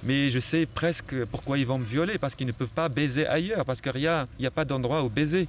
[0.05, 3.25] mais je sais presque pourquoi ils vont me violer, parce qu'ils ne peuvent pas baiser
[3.27, 5.47] ailleurs, parce qu'il n'y a, a pas d'endroit où baiser.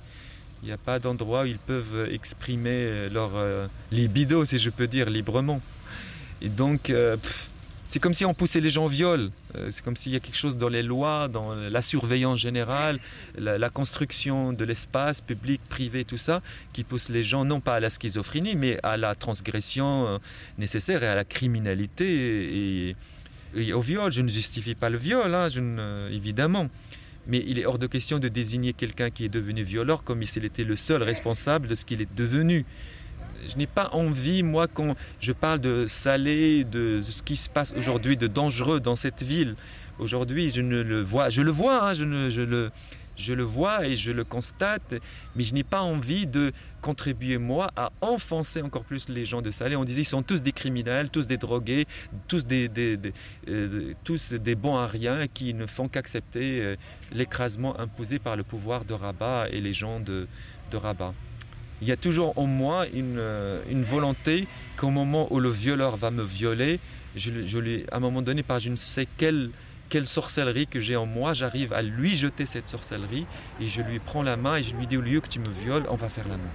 [0.62, 4.86] Il n'y a pas d'endroit où ils peuvent exprimer leur euh, libido, si je peux
[4.86, 5.60] dire, librement.
[6.40, 7.18] Et donc, euh,
[7.88, 9.30] c'est comme si on poussait les gens au viol.
[9.56, 12.98] Euh, c'est comme s'il y a quelque chose dans les lois, dans la surveillance générale,
[13.36, 16.40] la, construction de l'espace public, privé, tout ça,
[16.72, 20.18] qui pousse les gens non pas à la schizophrénie, mais à la transgression
[20.56, 22.96] nécessaire et à la criminalité
[23.74, 24.12] au viol.
[24.12, 25.48] Je ne justifie pas le viol, hein,
[26.10, 26.68] évidemment.
[27.26, 30.44] Mais il est hors de question de désigner quelqu'un qui est devenu violeur comme s'il
[30.44, 32.66] était le seul responsable de ce qu'il est devenu.
[33.48, 37.74] Je n'ai pas envie, moi, quand je parle de Salé, de ce qui se passe
[37.76, 39.56] aujourd'hui de dangereux dans cette ville.
[39.98, 42.70] Aujourd'hui, je ne le vois, je le vois, hein, je, ne, je le,
[43.16, 44.94] je le vois et je le constate,
[45.37, 49.50] mais je n'ai pas envie de contribuer, moi, à enfoncer encore plus les gens de
[49.50, 49.77] Salé.
[49.77, 51.87] On disait qu'ils sont tous des criminels, tous des drogués,
[52.29, 52.70] tous des,
[53.48, 56.77] euh, tous des bons à rien qui ne font qu'accepter euh,
[57.12, 60.29] l'écrasement imposé par le pouvoir de Rabat et les gens de,
[60.70, 61.14] de Rabat.
[61.81, 64.46] Il y a toujours en moi une, euh, une volonté
[64.77, 66.81] qu'au moment où le violeur va me violer,
[67.16, 69.50] je, je lui, à un moment donné, par je ne sais quelle
[69.88, 73.26] quelle sorcellerie que j'ai en moi, j'arrive à lui jeter cette sorcellerie
[73.60, 75.48] et je lui prends la main et je lui dis au lieu que tu me
[75.48, 76.50] violes, on va faire l'amour.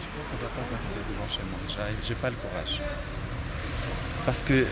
[0.00, 1.58] Je crois qu'on va pas passer devant chez moi.
[2.06, 2.80] J'ai pas le courage.
[4.24, 4.64] Parce que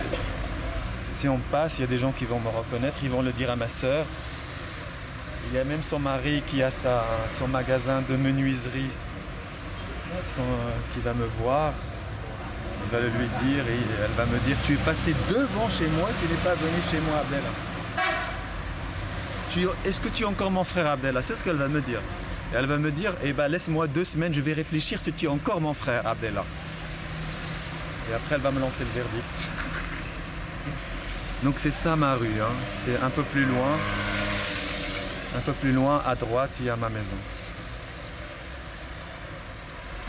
[1.22, 3.30] si on passe, il y a des gens qui vont me reconnaître, ils vont le
[3.30, 4.04] dire à ma sœur.
[5.46, 8.90] Il y a même son mari qui a son magasin de menuiserie
[10.92, 11.74] qui va me voir.
[12.84, 15.86] Il va le lui dire et elle va me dire Tu es passé devant chez
[15.86, 17.52] moi, tu n'es pas venu chez moi, Abdella.
[19.86, 21.22] Est-ce que tu es encore mon frère, Abdella?
[21.22, 22.00] C'est ce qu'elle va me dire.
[22.52, 25.26] Et elle va me dire Eh ben, laisse-moi deux semaines, je vais réfléchir si tu
[25.26, 26.44] es encore mon frère, Abdella.
[28.10, 29.50] Et après, elle va me lancer le verdict.
[31.42, 32.52] Donc c'est ça ma rue, hein.
[32.78, 33.76] c'est un peu plus loin.
[35.36, 37.16] Un peu plus loin, à droite, il y a ma maison.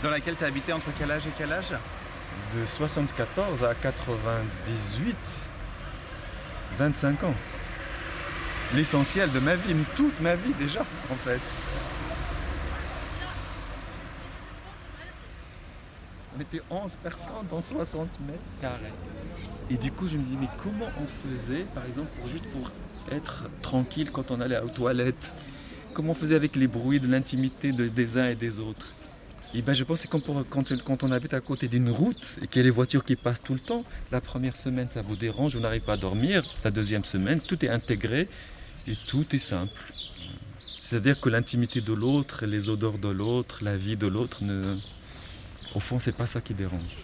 [0.02, 1.72] Dans laquelle tu as habité entre quel âge et quel âge?
[2.54, 5.16] De 74 à 98,
[6.78, 7.34] 25 ans.
[8.74, 11.40] L'essentiel de ma vie, toute ma vie déjà, en fait.
[16.36, 18.92] On était 11 personnes dans 60 mètres carrés.
[19.70, 22.70] Et du coup, je me dis, mais comment on faisait, par exemple, pour juste pour
[23.12, 25.34] être tranquille quand on allait aux toilettes?
[25.92, 28.94] Comment on faisait avec les bruits de l'intimité des uns et des autres?
[29.56, 32.58] Et ben, je pense que quand, quand, on habite à côté d'une route et qu'il
[32.58, 35.54] y a les voitures qui passent tout le temps, la première semaine ça vous dérange,
[35.54, 36.42] vous n'arrivez pas à dormir.
[36.64, 38.28] La deuxième semaine, tout est intégré
[38.88, 39.80] et tout est simple.
[40.78, 44.40] C'est-à-dire que l'intimité de l'autre, les odeurs de l'autre, la vie de l'autre,
[45.74, 46.96] au fond, c'est pas ça qui dérange.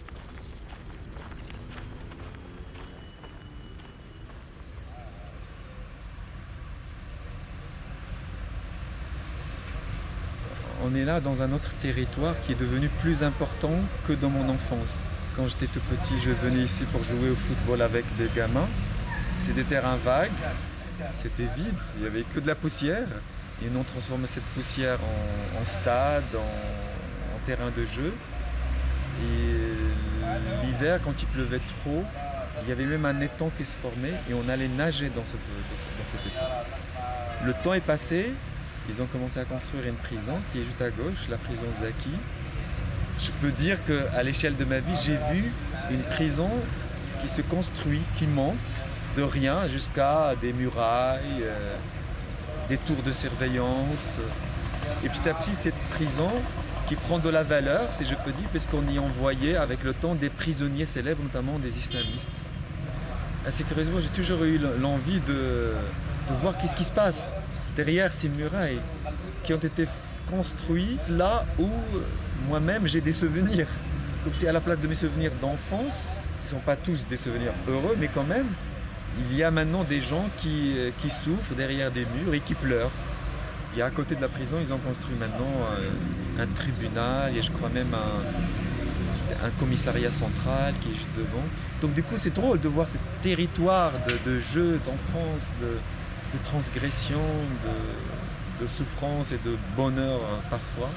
[10.91, 13.75] on est là dans un autre territoire qui est devenu plus important
[14.07, 15.05] que dans mon enfance.
[15.35, 18.67] Quand j'étais tout petit, je venais ici pour jouer au football avec des gamins.
[19.45, 20.31] C'est des terrains vagues,
[21.13, 23.07] c'était vide, il n'y avait que de la poussière.
[23.63, 24.99] Et nous on transformé cette poussière
[25.59, 28.13] en, stade, en, terrain de jeu.
[29.23, 32.03] Et l'hiver, quand il pleuvait trop,
[32.63, 35.33] il y avait même un étang qui se formait et on allait nager dans, ce,
[35.33, 36.45] dans cet étang.
[37.45, 38.33] Le temps est passé,
[38.89, 42.11] ils ont commencé à construire une prison qui est juste à gauche, la prison Zaki.
[43.19, 45.51] Je peux dire qu'à l'échelle de ma vie, j'ai vu
[45.91, 46.49] une prison
[47.21, 48.57] qui se construit, qui monte
[49.15, 51.75] de rien jusqu'à des murailles, euh,
[52.69, 54.17] des tours de surveillance.
[55.03, 56.31] Et petit à petit, cette prison
[56.91, 60.13] qui prend de la valeur, si je peux dire, puisqu'on y envoyait avec le temps
[60.13, 62.43] des prisonniers célèbres, notamment des islamistes.
[63.47, 65.71] Assez curieusement, j'ai toujours eu l'envie de,
[66.41, 67.33] voir qu'est-ce qui se passe
[67.77, 68.81] derrière ces murailles
[69.45, 69.87] qui ont été
[70.29, 71.69] construites là où
[72.49, 73.67] moi-même j'ai des souvenirs.
[74.09, 77.07] C'est comme si à la place de mes souvenirs d'enfance, qui ne sont pas tous
[77.07, 78.47] des souvenirs heureux, mais quand même,
[79.17, 82.91] il y a maintenant des gens qui, qui souffrent derrière des murs et qui pleurent.
[83.79, 85.47] A à côté de la prison, ils ont construit maintenant
[86.37, 91.43] un, un tribunal et je crois même un, commissariat central qui est juste devant.
[91.81, 95.77] Donc du coup, c'est drôle de voir ce territoire de, de jeu, d'enfance, de,
[96.37, 97.21] de, transgression,
[97.63, 100.89] de, de, souffrance et de bonheur euh, parfois.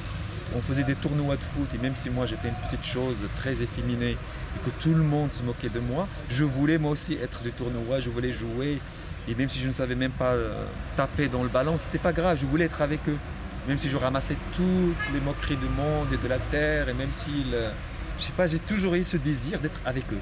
[0.56, 3.62] On faisait des tournois de foot et même si moi j'étais une petite chose très
[3.62, 7.42] efféminée et que tout le monde se moquait de moi, je voulais moi aussi être
[7.42, 8.80] du tournoi, je voulais jouer
[9.26, 10.64] et même si je ne savais même pas euh,
[10.96, 13.18] taper dans le ballon, c'était pas grave, je voulais être avec eux.
[13.66, 17.12] Même si je ramassais toutes les moqueries du monde et de la terre, et même
[17.12, 17.70] si, euh,
[18.18, 20.20] je sais pas, j'ai toujours eu ce désir d'être avec eux.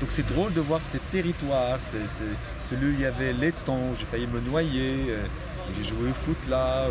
[0.00, 1.80] Donc c'est drôle de voir ces territoires,
[2.58, 5.26] celui où il y avait l'étang, où j'ai failli me noyer, euh,
[5.76, 6.86] j'ai joué au foot là,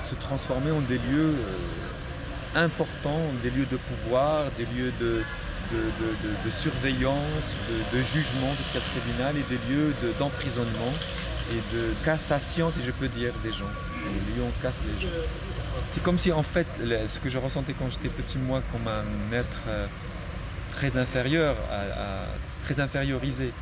[0.00, 5.22] se transformer en des lieux euh, importants, des lieux de pouvoir, des lieux de,
[5.72, 7.58] de, de, de surveillance,
[7.92, 10.92] de, jugement le tribunal et des lieux d'emprisonnement
[11.52, 13.70] et de cassation, si je peux dire, des gens.
[14.04, 15.12] Les on casse les gens.
[15.90, 16.66] C'est comme si, en fait,
[17.06, 19.86] ce que je ressentais quand j'étais petit, moi, comme un être euh,
[20.72, 21.56] très inférieur,
[22.62, 23.52] très infériorisé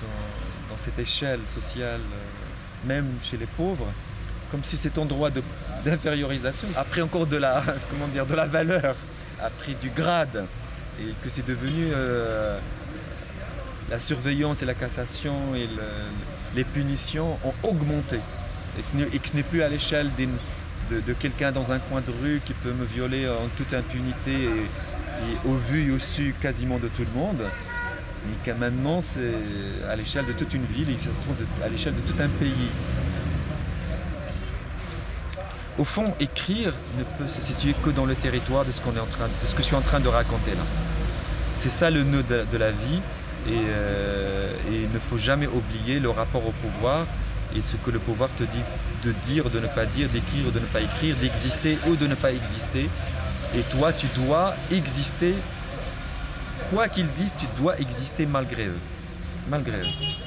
[0.00, 3.86] dans, dans, cette échelle sociale, euh, même chez les pauvres,
[4.54, 5.30] comme si cet endroit
[5.84, 8.94] d'infériorisation a pris encore de la, comment dire, de la valeur,
[9.42, 10.44] a pris du grade
[11.00, 12.56] et que c'est devenu euh,
[13.90, 15.82] la surveillance et la cassation et le,
[16.54, 18.20] les punitions ont augmenté.
[18.78, 22.40] Et que ce n'est plus à l'échelle de, de quelqu'un dans un coin de rue
[22.44, 26.86] qui peut me violer en toute impunité et, au vu et au su quasiment de
[26.86, 27.42] tout le monde
[28.26, 29.34] mais que maintenant c'est
[29.88, 32.28] à l'échelle de toute une ville et ça se trouve à l'échelle de tout un
[32.28, 32.70] pays
[35.78, 39.00] au fond écrire ne peut se situer que dans le territoire de ce qu'on est
[39.00, 40.62] en train de que je suis en train de raconter là.
[41.56, 43.00] C'est ça le nœud de, de la vie
[43.48, 47.06] et, euh, et il ne faut jamais oublier le rapport au pouvoir
[47.56, 48.64] et ce que le pouvoir te dit
[49.04, 52.14] de dire de ne pas dire d'écrire de ne pas écrire d'exister ou de ne
[52.14, 52.88] pas exister.
[53.56, 55.34] Et toi tu dois exister.
[56.70, 58.80] Quoi qu'ils disent tu dois exister malgré eux.
[59.48, 60.23] Malgré eux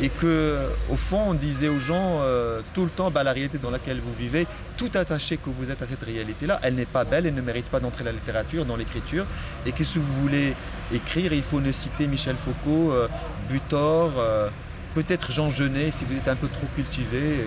[0.00, 0.58] et que
[0.90, 4.00] au fond on disait aux gens euh, tout le temps bah, la réalité dans laquelle
[4.00, 7.26] vous vivez tout attaché que vous êtes à cette réalité là elle n'est pas belle
[7.26, 9.26] elle ne mérite pas d'entrer la littérature dans l'écriture.
[9.66, 10.54] Et que si vous voulez
[10.92, 13.08] écrire il faut ne citer michel foucault euh,
[13.50, 14.48] butor euh,
[14.94, 17.46] peut-être jean genet si vous êtes un peu trop cultivé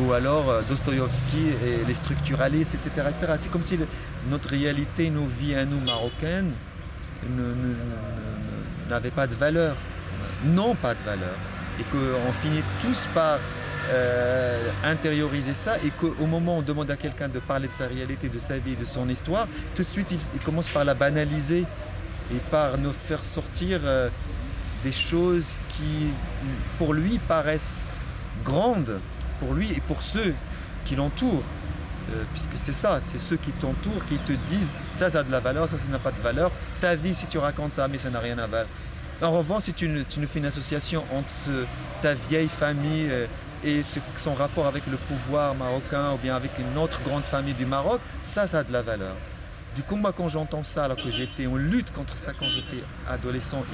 [0.00, 3.78] ou alors dostoïevski et les structuralistes etc c'est comme si
[4.28, 6.52] notre réalité nos vies à nous marocaines
[8.88, 9.76] n'avait pas de valeur.
[10.44, 11.36] Non pas de valeur
[11.80, 13.38] et qu'on finit tous par
[13.90, 17.86] euh, intérioriser ça et qu'au moment où on demande à quelqu'un de parler de sa
[17.86, 21.66] réalité, de sa vie, de son histoire, tout de suite il, commence par la banaliser
[22.32, 24.08] et par nous faire sortir euh,
[24.82, 26.12] des choses qui
[26.78, 27.94] pour lui paraissent
[28.42, 29.00] grandes
[29.38, 30.34] pour lui et pour ceux
[30.84, 31.42] qui l'entourent.
[32.12, 35.30] Euh, puisque c'est ça, c'est ceux qui t'entourent qui te disent ça ça a de
[35.30, 36.50] la valeur, ça ça n'a pas de valeur.
[36.80, 38.46] Ta vie si tu racontes ça mais ça n'a rien à.
[39.22, 41.34] En revanche, si tu ne fais une association entre
[42.02, 43.26] ta vieille famille euh,
[43.64, 47.64] et son rapport avec le pouvoir marocain ou bien avec une autre grande famille du
[47.64, 49.14] Maroc, ça, ça a de la valeur.
[49.76, 52.82] Du coup, moi, quand j'entends ça, alors que j'étais en lutte contre ça quand j'étais
[53.08, 53.64] adolescent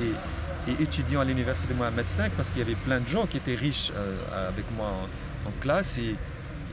[0.68, 3.38] et, étudiant à l'université de Mohamed V, parce qu'il y avait plein de gens qui
[3.38, 4.92] étaient riches euh, avec moi
[5.46, 6.16] en, classe et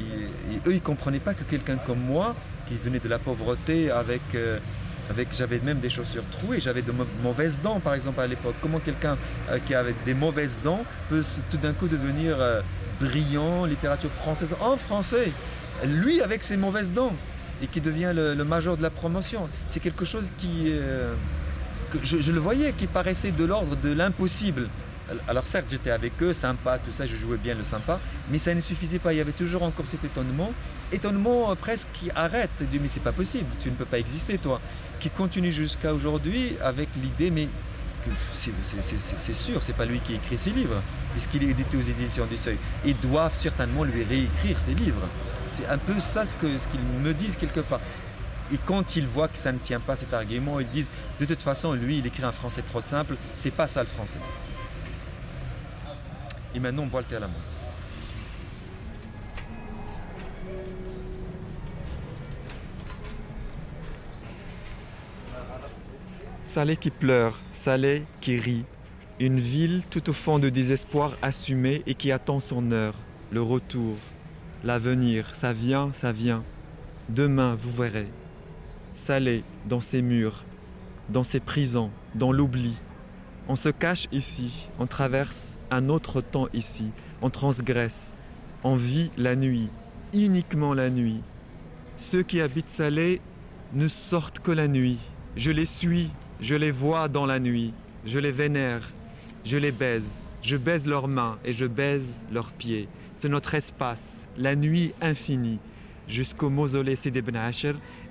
[0.02, 2.36] eux, ils ne comprenaient pas que quelqu'un comme moi,
[2.68, 4.22] qui venait de la pauvreté avec...
[4.36, 4.60] Euh,
[5.10, 6.92] avec j'avais même des chaussures trouées j'avais de
[7.24, 8.56] mauvaises dents par exemple à l'époque.
[8.62, 9.18] Comment quelqu'un
[9.50, 12.62] euh, qui avait des mauvaises dents peut tout d'un coup devenir euh,
[13.00, 15.32] brillant littérature française en français
[15.86, 17.16] lui avec ses mauvaises dents
[17.62, 19.50] et qui devient le, major de la promotion.
[19.68, 21.14] C'est quelque chose qui euh,
[21.92, 24.70] que je le voyais qui paraissait de l'ordre de l'impossible
[25.28, 28.00] alors certes j'étais avec eux sympa tout ça je jouais bien le sympa
[28.30, 29.14] mais ça ne suffisait pas.
[29.14, 30.52] Il y avait toujours encore cet étonnement
[30.92, 32.50] étonnement euh, presque qui arrête.
[32.60, 34.60] De mais c'est pas possible tu ne peux pas exister toi.
[35.00, 37.48] Qui continue jusqu'à aujourd'hui avec l'idée mais
[38.32, 40.82] c'est sûr c'est pas lui qui écrit ses livres
[41.12, 42.58] puisqu'il est édité aux éditions du seuil.
[42.86, 45.08] Ils doivent certainement lui réécrire ses livres.
[45.50, 47.82] C'est un peu ça ce qu'ils me disent quelque part.
[48.52, 50.90] Et quand ils voient que ça ne tient pas cet argument ils disent
[51.20, 54.20] de toute façon lui il écrit un français trop simple c'est pas ça le français
[56.56, 57.58] et maintenant à la muito.
[66.44, 68.66] Salé qui pleure, Salé qui rit.
[69.20, 72.96] Une ville tout au fond de désespoir assumé et qui attend son heure,
[73.32, 73.96] le retour,
[74.64, 76.44] l'avenir, ça vient, ça vient.
[77.10, 78.08] Demain, vous verrez.
[78.96, 80.46] Salé dans ses murs,
[81.10, 82.76] dans ses prisons, dans l'oubli,
[83.50, 86.92] on se cache ici, on traverse un autre temps ici,
[87.22, 88.14] on transgresse,
[88.66, 89.70] on vit la nuit,
[90.14, 91.22] uniquement la nuit.
[91.98, 93.22] Ceux qui habitent Salé
[93.74, 94.98] ne sortent que la nuit.
[95.38, 97.74] Je les suis, je les vois dans la nuit,
[98.06, 98.82] je les vénère,
[99.46, 102.90] je les baise, je baise leurs mains et je baise leurs pieds.
[103.14, 105.60] C'est notre espace, la nuit infinie,
[106.10, 107.22] jusqu'au mausolée Sidi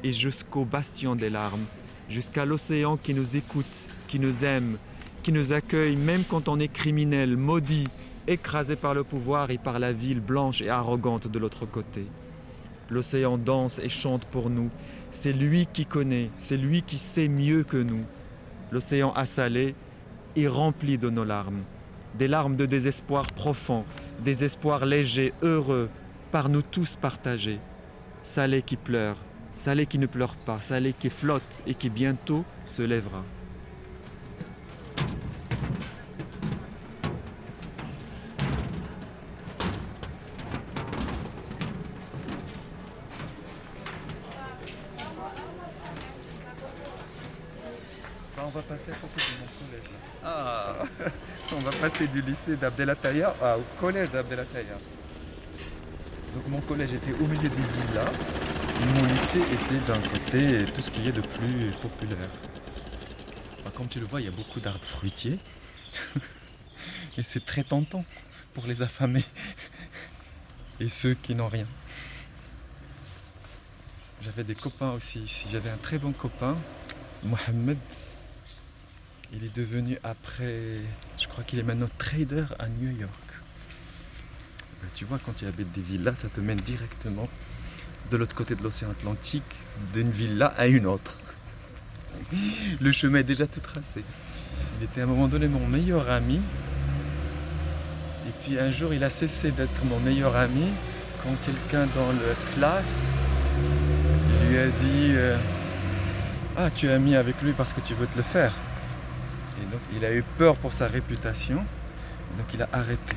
[0.03, 1.67] et jusqu'au bastion des larmes,
[2.09, 4.79] jusqu'à l'océan qui nous écoute, qui nous aime,
[5.27, 7.89] qui nous accueille même quand on est criminel, maudit,
[8.29, 12.07] écrasé par le pouvoir et par la ville blanche et arrogante de l'autre côté.
[12.91, 14.71] L'océan danse et chante pour nous.
[15.11, 18.05] C'est lui qui connaît, c'est lui qui sait mieux que nous.
[18.71, 19.75] L'océan assalé
[20.37, 21.65] est rempli de nos larmes,
[22.17, 23.85] des larmes de désespoir profond,
[24.25, 25.91] des espoirs légers, heureux,
[26.31, 27.59] par nous tous partagés.
[28.23, 29.17] Salé qui pleure,
[29.57, 33.25] salé qui ne pleure pas, salé qui flotte et qui bientôt se lèvera.
[48.57, 49.91] Va passer à côté de mon collège.
[50.25, 50.77] Ah,
[51.53, 54.79] on va passer du lycée d'Abdelataya au collège d'Abdelataya.
[56.35, 58.13] Donc mon collège était au milieu des villas
[58.81, 62.31] et mon lycée était d'un côté tout ce qui est de plus populaire.
[63.75, 65.39] comme tu le vois, il y a beaucoup d'arbres fruitiers
[67.19, 68.05] et c'est très tentant
[68.55, 69.25] pour les affamés
[70.81, 71.67] et ceux qui n'ont rien.
[74.23, 75.47] J'avais des copains aussi ici.
[75.53, 76.57] J'avais un très bon copain,
[77.23, 77.79] Mohamed,
[79.33, 80.81] il est devenu après,
[81.19, 83.11] je crois qu'il est maintenant trader à New York.
[84.83, 87.29] Ben, tu vois, quand tu habites des villas, ça te mène directement
[88.11, 89.43] de l'autre côté de l'océan Atlantique,
[89.93, 91.21] d'une villa à une autre.
[92.81, 94.05] Le chemin est déjà tout tracé.
[94.79, 96.41] Il était à un moment donné mon meilleur ami.
[98.27, 100.69] Et puis un jour, il a cessé d'être mon meilleur ami
[101.23, 103.03] quand quelqu'un dans la classe
[104.49, 105.37] lui a dit euh,
[106.57, 108.53] Ah, tu es ami avec lui parce que tu veux te le faire.
[109.63, 111.65] Et donc il a eu peur pour sa réputation,
[112.37, 113.17] donc il a arrêté.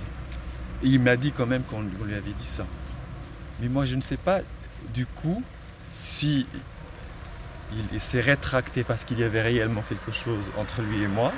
[0.83, 2.65] Et il m'a dit quand même qu'on lui avait dit ça.
[3.59, 4.39] Mais moi je ne sais pas
[4.93, 5.43] du coup
[5.93, 6.47] si
[7.91, 11.31] il s'est rétracté parce qu'il y avait réellement quelque chose entre lui et moi,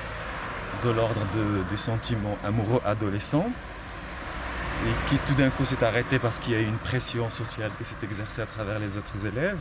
[0.83, 1.21] de l'ordre
[1.69, 3.49] du sentiment amoureux adolescent,
[4.85, 7.71] et qui tout d'un coup s'est arrêté parce qu'il y a eu une pression sociale
[7.77, 9.57] qui s'est exercée à travers les autres élèves,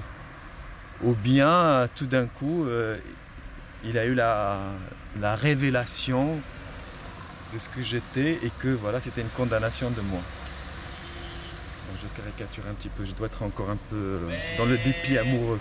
[1.03, 2.99] ou bien tout d'un coup euh,
[3.85, 4.59] il a eu la,
[5.22, 6.41] révélation
[7.53, 10.20] de ce que j'étais et que voilà, c'était une condamnation de moi.
[11.97, 15.18] je caricature un petit peu, je dois être encore un peu euh, dans le dépit
[15.18, 15.61] amoureux.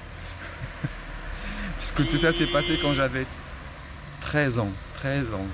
[1.78, 3.26] Puisque tout ça s'est passé quand j'avais
[4.22, 4.72] 13 ans.
[4.96, 5.48] 13 ans.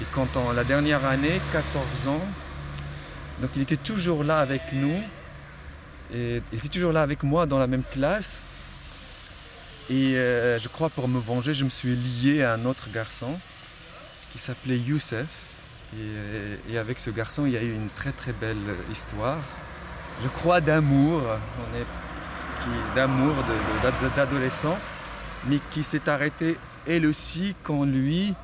[0.00, 2.24] Et quand en la dernière année, 14 ans,
[3.40, 5.02] donc il était toujours là avec nous.
[6.12, 8.42] Et il était toujours là avec moi dans la même classe.
[9.88, 13.38] Et euh, je crois pour me venger, je me suis lié à un autre garçon
[14.32, 15.54] qui s'appelait Youssef.
[16.68, 19.38] Et, avec ce garçon, il y a eu une très très belle histoire.
[20.22, 23.34] Je crois d'amour, on est d'amour
[24.14, 24.78] d'adolescent,
[25.46, 28.34] mais qui s'est arrêté elle aussi quand lui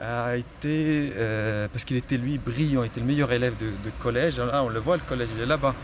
[0.00, 4.38] a été, euh, parce qu'il était lui brillant, il était le meilleur élève de, collège.
[4.38, 5.74] Là, on le voit, le collège, il est là-bas.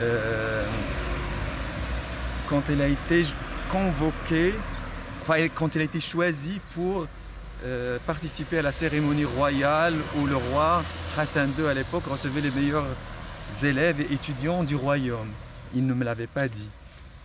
[0.00, 0.64] Euh,
[2.48, 3.22] quand elle a été
[3.74, 4.54] convoqué,
[5.26, 7.08] quand il a été choisi pour
[7.64, 10.84] euh, participer à la cérémonie royale où le roi
[11.18, 12.86] Hassan II à l'époque recevait les meilleurs
[13.64, 15.28] élèves et étudiants du royaume.
[15.74, 16.68] Il ne me l'avait pas dit.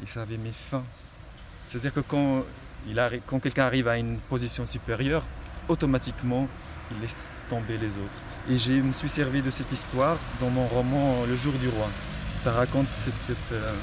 [0.01, 0.83] Il savait mes fins.
[1.67, 2.43] C'est-à-dire que quand,
[3.27, 5.23] quand quelqu'un arrive à une position supérieure,
[5.67, 6.47] automatiquement,
[6.89, 8.19] il laisse tomber les autres.
[8.49, 11.89] Et je me suis servi de cette histoire dans mon roman Le jour du roi.
[12.39, 13.13] Ça raconte cette,
[13.51, 13.73] euh,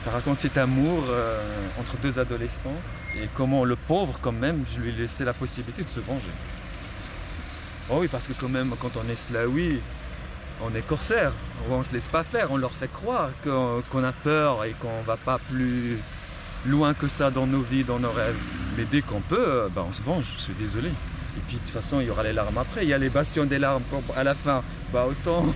[0.00, 1.42] ça raconte cet amour euh,
[1.80, 2.76] entre deux adolescents
[3.16, 6.30] et comment le pauvre, quand même, je lui ai laissé la possibilité de se venger.
[7.90, 9.80] Oh oui, parce que quand même, quand on est slaoui,
[10.62, 11.32] on est corsaire,
[11.70, 15.02] on ne se laisse pas faire, on leur fait croire qu'on a peur et qu'on
[15.06, 15.98] va pas plus
[16.66, 18.36] loin que ça dans nos vies, dans nos rêves.
[18.76, 20.88] Mais dès qu'on peut, euh, bah, on se venge, je suis désolé.
[20.88, 23.08] Et puis de toute façon, il y aura les larmes après, il y a les
[23.08, 23.84] bastions des larmes
[24.16, 24.62] à la fin.
[24.92, 25.46] Bah, autant,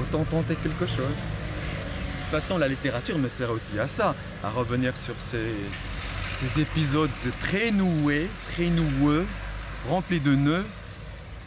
[0.00, 1.35] autant tenter quelque chose.
[2.26, 4.12] De toute façon, la littérature me sert aussi à ça,
[4.42, 5.38] à revenir sur ces,
[6.60, 7.08] épisodes
[7.38, 9.24] très noués, très noueux,
[9.88, 10.66] remplis de nœuds,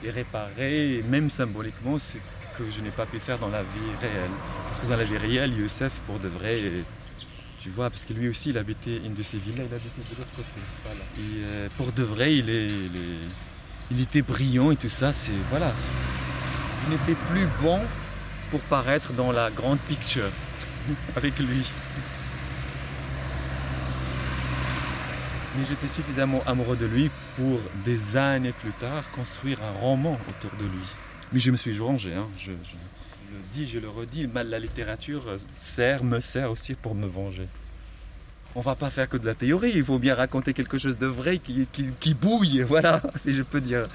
[0.06, 2.18] et réparer, même symboliquement, ce
[2.58, 4.32] que je n'ai pas pu faire dans la vie réelle.
[4.68, 6.62] Parce que dans la vie réelle, Youssef, pour de vrai,
[7.60, 10.18] tu vois, parce que lui aussi, il habitait une de ces villas, il habitait de
[10.18, 10.48] l'autre côté.
[11.44, 15.34] Euh, pour de vrai, il était brillant et tout ça, c'est.
[15.50, 15.74] Voilà.
[16.86, 17.82] Il n'était plus bon
[18.50, 20.32] pour paraître dans la grande picture
[21.16, 21.66] avec lui.
[25.58, 30.52] Mais j'étais suffisamment amoureux de lui pour des années plus tard construire un roman autour
[30.60, 30.86] de lui.
[31.32, 32.28] Mais je me suis vengé, hein.
[32.38, 32.58] je, le
[33.54, 37.48] dis, je le redis, la littérature sert, me sert aussi pour me venger.
[38.56, 41.06] On va pas faire que de la théorie, il faut bien raconter quelque chose de
[41.06, 43.88] vrai qui, qui- bouille, voilà, si je peux dire.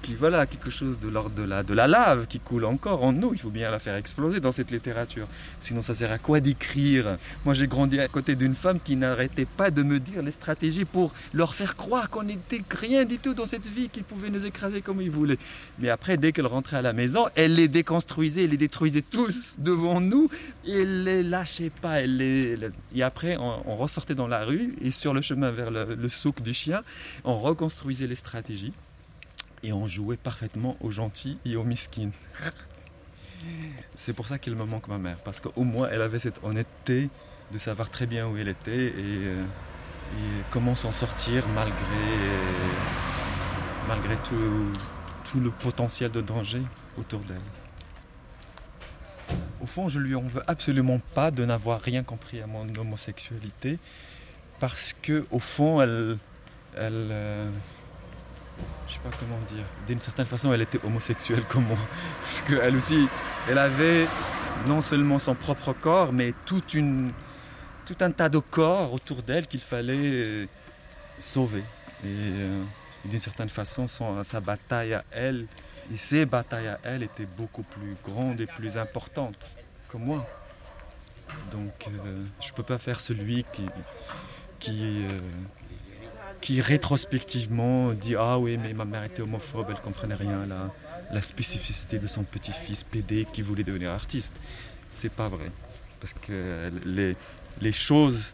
[0.00, 3.12] Qui, voilà, quelque chose de l'ordre de la, de la lave qui coule encore en
[3.12, 5.28] nous, il faut bien la faire exploser dans cette littérature.
[5.60, 7.18] Sinon, ça sert à quoi d'écrire?
[7.44, 10.86] Moi, j'ai grandi à côté d'une femme qui n'arrêtait pas de me dire les stratégies
[10.86, 14.46] pour leur faire croire qu'on n'était rien du tout dans cette vie, qu'ils pouvaient nous
[14.46, 15.38] écraser comme ils voulaient.
[15.78, 19.56] Mais après, dès qu'elle rentrait à la maison, elle les déconstruisait, elle les détruisait tous
[19.58, 20.30] devant nous,
[20.66, 22.00] et elle les lâchait pas.
[22.00, 22.58] Elle les...
[22.94, 26.54] Et après, on ressortait dans la rue, et sur le chemin vers le, souk du
[26.54, 26.82] chien,
[27.24, 28.72] on reconstruisait les stratégies,
[29.62, 32.12] et on jouait parfaitement aux gentils et aux miskines.
[33.96, 37.10] C'est pour ça qu'il me manque ma mère, parce qu'au moins elle avait cette honnêteté
[37.52, 41.76] de savoir très bien où elle était et, euh, et comment s'en sortir malgré,
[44.24, 44.72] tout,
[45.30, 46.62] tout le potentiel de danger
[46.98, 47.40] autour d'elle.
[49.62, 53.78] Au fond, je lui en veux absolument pas de n'avoir rien compris à mon homosexualité,
[54.60, 56.18] parce que au fond, elle,
[56.76, 57.50] elle, euh,
[58.88, 61.78] je sais pas comment dire, d'une certaine façon, elle était homosexuelle comme moi,
[62.20, 63.08] parce qu'elle aussi,
[63.48, 64.06] elle avait
[64.66, 66.62] non seulement son propre corps, mais tout
[68.00, 70.46] un tas de corps autour d'elle qu'il fallait euh,
[71.18, 71.64] sauver.
[72.04, 72.62] Et euh,
[73.04, 75.46] d'une certaine façon, sa bataille à elle,
[75.92, 79.56] et ses batailles à elle étaient beaucoup plus grandes et plus importantes
[79.88, 80.26] que moi.
[81.50, 83.66] Donc euh, je ne peux pas faire celui qui,
[84.60, 85.18] qui, euh,
[86.40, 90.70] qui rétrospectivement dit Ah oui, mais ma mère était homophobe, elle ne comprenait rien à
[91.12, 94.40] la, spécificité de son petit-fils PD qui voulait devenir artiste.
[94.90, 95.50] C'est pas vrai.
[96.00, 97.16] Parce que les,
[97.60, 98.32] les choses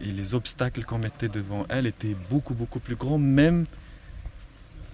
[0.00, 3.66] et les obstacles qu'on mettait devant elle étaient beaucoup, beaucoup plus grands, même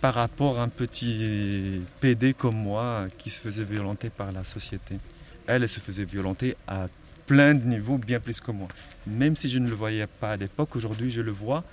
[0.00, 4.98] par rapport à un petit PD comme moi qui se faisait violenter par la société.
[5.46, 6.86] Elle, elle se faisait violenter à
[7.26, 8.68] plein de niveaux, bien plus que moi.
[9.06, 11.64] Même si je ne le voyais pas à l'époque, aujourd'hui je le vois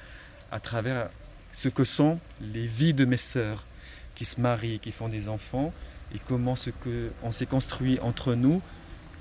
[0.51, 1.09] à travers
[1.53, 3.65] ce que sont les vies de mes sœurs
[4.15, 5.73] qui se marient, qui font des enfants,
[6.13, 8.61] et comment ce que on s'est construit entre nous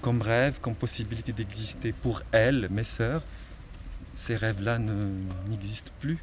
[0.00, 3.22] comme rêve, comme possibilité d'exister pour elles, mes sœurs,
[4.14, 5.12] ces rêves-là ne-
[5.48, 6.18] n'existent plus,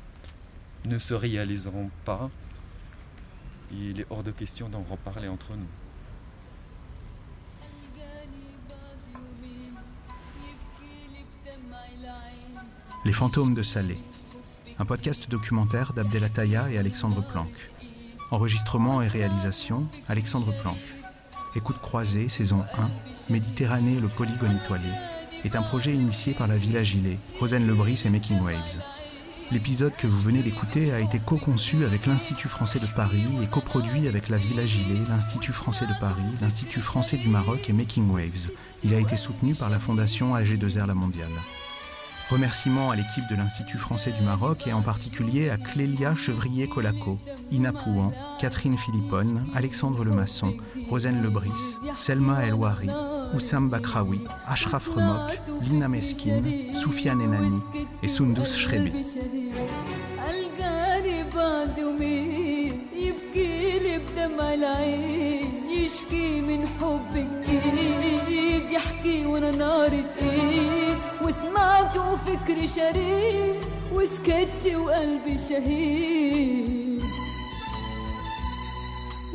[0.86, 2.30] ne se réaliseront pas.
[3.74, 5.66] Il est hors de question d'en reparler entre nous.
[13.04, 13.98] Les fantômes de Salé,
[14.78, 17.50] un podcast documentaire d'Abdelataya et Alexandre Planck.
[18.30, 20.78] Enregistrement et réalisation, Alexandre Planck.
[21.56, 22.90] Écoute croisée, saison 1,
[23.32, 24.90] Méditerranée, le polygone étoilé,
[25.44, 28.80] est un projet initié par la Villa Gilet, Rosen Lebris et Making Waves.
[29.52, 34.08] L'épisode que vous venez d'écouter a été co-conçu avec l'Institut français de Paris et coproduit
[34.08, 38.50] avec la Villa Gilet, l'Institut français de Paris, l'Institut français du Maroc et Making Waves.
[38.86, 41.28] Il a été soutenu par la fondation AG2R La Mondiale.
[42.31, 47.21] Remerciements à l'équipe de l'Institut français du Maroc et en particulier à Clélia Chevrier-Colaco,
[47.53, 50.57] Ina Pouan, Catherine Philippone, Alexandre Lemasson,
[50.91, 52.89] Rosen Lebris, Selma Elouari,
[53.33, 56.43] Oussam Bakraoui, Ashraf Remok, Lina Meskin,
[56.75, 57.61] Soufiane Enani
[58.03, 58.93] et Sundus Shrebi.
[60.31, 67.13] القاني بعد يومين يبكي لي بدمع العين يشكي من حب
[67.49, 70.80] جديد يحكي وانا نار ايد
[71.32, 73.56] وسمعت وفكري شريد
[73.94, 77.04] وسكت وقلبي شهيد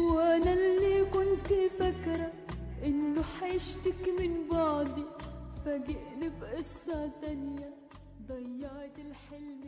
[0.01, 2.33] وأنا اللي كنت فاكرة
[2.85, 5.05] إنه حشتك من بعدي.
[5.65, 7.75] فاجئني بقصة تانية
[8.29, 9.63] ضيعت الحلم